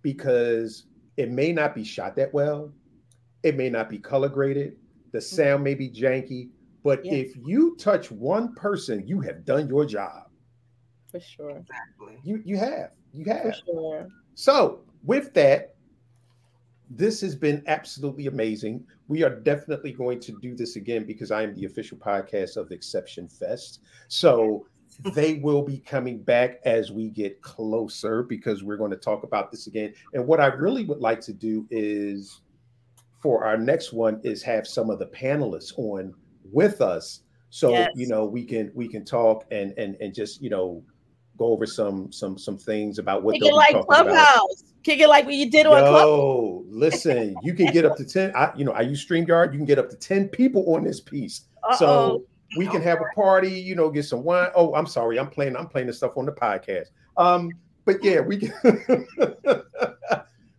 [0.02, 0.86] because
[1.16, 2.72] it may not be shot that well.
[3.42, 4.76] It may not be color graded.
[5.12, 5.36] The mm-hmm.
[5.36, 6.50] sound may be janky.
[6.82, 7.12] But yeah.
[7.12, 10.28] if you touch one person, you have done your job.
[11.10, 11.50] For sure.
[11.50, 12.18] Exactly.
[12.24, 12.90] You you have.
[13.12, 13.42] You have.
[13.42, 14.08] For sure.
[14.34, 15.74] So with that,
[16.88, 18.84] this has been absolutely amazing.
[19.10, 22.70] We are definitely going to do this again because I am the official podcast of
[22.70, 23.80] Exception Fest.
[24.06, 24.66] So
[25.14, 29.50] they will be coming back as we get closer because we're going to talk about
[29.50, 29.94] this again.
[30.14, 32.40] And what I really would like to do is
[33.20, 36.14] for our next one is have some of the panelists on
[36.52, 37.90] with us so yes.
[37.96, 40.82] you know we can we can talk and and and just you know
[41.40, 44.12] go over some some some things about what Kick it like Clubhouse.
[44.12, 44.46] About.
[44.82, 46.02] Kick it like what you did on Clubhouse.
[46.02, 48.32] Oh, listen, you can get up to 10.
[48.36, 49.52] I, you know, I use StreamYard.
[49.52, 51.42] You can get up to 10 people on this piece.
[51.64, 51.76] Uh-oh.
[51.76, 52.24] So
[52.56, 54.50] we can have a party, you know, get some wine.
[54.54, 56.88] Oh, I'm sorry, I'm playing, I'm playing this stuff on the podcast.
[57.16, 57.52] Um,
[57.84, 58.52] but yeah, we can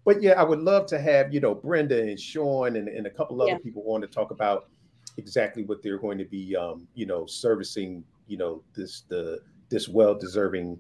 [0.06, 3.10] but yeah, I would love to have, you know, Brenda and Sean and, and a
[3.10, 3.58] couple other yeah.
[3.60, 4.70] people on to talk about
[5.18, 9.40] exactly what they're going to be um, you know, servicing, you know, this the
[9.72, 10.80] this well deserving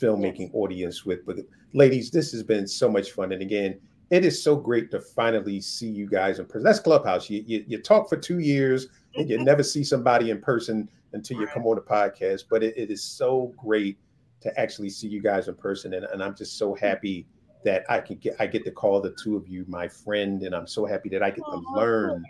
[0.00, 0.50] filmmaking yes.
[0.54, 1.26] audience with.
[1.26, 1.36] But
[1.74, 3.32] ladies, this has been so much fun.
[3.32, 3.78] And again,
[4.10, 6.62] it is so great to finally see you guys in person.
[6.62, 7.28] That's Clubhouse.
[7.28, 11.40] You, you, you talk for two years and you never see somebody in person until
[11.40, 12.44] you come on the podcast.
[12.48, 13.98] But it, it is so great
[14.40, 15.94] to actually see you guys in person.
[15.94, 17.26] And, and I'm just so happy
[17.64, 20.42] that I can get I get to call the two of you my friend.
[20.42, 22.24] And I'm so happy that I get to learn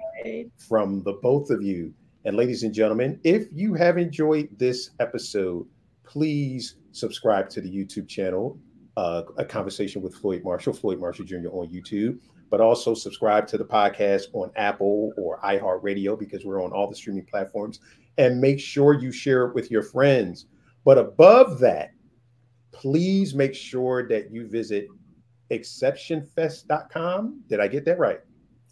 [0.57, 1.93] from the both of you.
[2.25, 5.67] And ladies and gentlemen, if you have enjoyed this episode,
[6.09, 8.59] please subscribe to the YouTube channel,
[8.97, 11.51] uh, A Conversation with Floyd Marshall, Floyd Marshall Jr.
[11.53, 12.19] on YouTube,
[12.51, 16.97] but also subscribe to the podcast on Apple or iHeartRadio because we're on all the
[16.97, 17.81] streaming platforms.
[18.17, 20.47] And make sure you share it with your friends.
[20.85, 21.91] But above that,
[22.73, 24.89] please make sure that you visit
[25.51, 27.43] exceptionfest.com.
[27.49, 28.21] Did I get that right?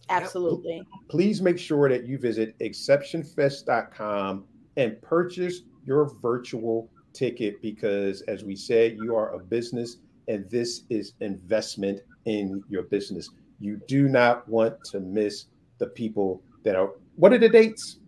[0.08, 0.82] Absolutely.
[1.08, 4.44] Please make sure that you visit exceptionfest.com
[4.76, 9.96] and purchase your virtual ticket because, as we said, you are a business
[10.28, 13.30] and this is investment in your business.
[13.58, 15.46] You do not want to miss
[15.78, 16.90] the people that are.
[17.14, 17.98] What are the dates?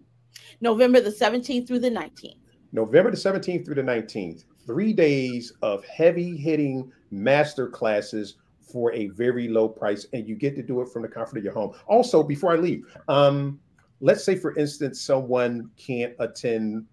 [0.60, 2.36] November the 17th through the 19th.
[2.72, 4.44] November the 17th through the 19th.
[4.66, 10.54] Three days of heavy hitting master classes for a very low price, and you get
[10.56, 11.72] to do it from the comfort of your home.
[11.86, 13.58] Also, before I leave, um,
[14.00, 16.84] let's say for instance, someone can't attend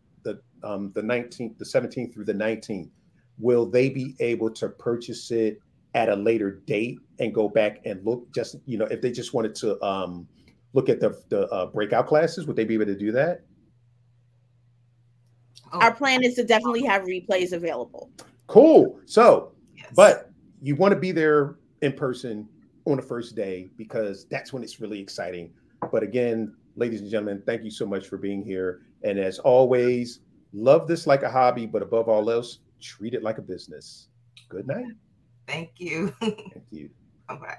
[0.65, 2.89] um, the 19th, the 17th through the 19th.
[3.37, 5.59] Will they be able to purchase it
[5.93, 8.31] at a later date and go back and look?
[8.33, 10.27] Just you know, if they just wanted to um,
[10.73, 13.41] look at the the uh, breakout classes, would they be able to do that?
[15.73, 15.79] Oh.
[15.79, 18.09] Our plan is to definitely have replays available.
[18.47, 18.99] Cool.
[19.05, 19.87] So, yes.
[19.95, 22.47] but you want to be there in person
[22.85, 25.51] on the first day because that's when it's really exciting.
[25.91, 28.81] But again, ladies and gentlemen, thank you so much for being here.
[29.03, 30.19] And as always,
[30.55, 34.07] love this like a hobby, but above all else, treat it like a business.
[34.49, 34.93] Good night.
[35.47, 36.09] Thank you.
[36.19, 36.89] Thank you.
[37.27, 37.57] Bye bye.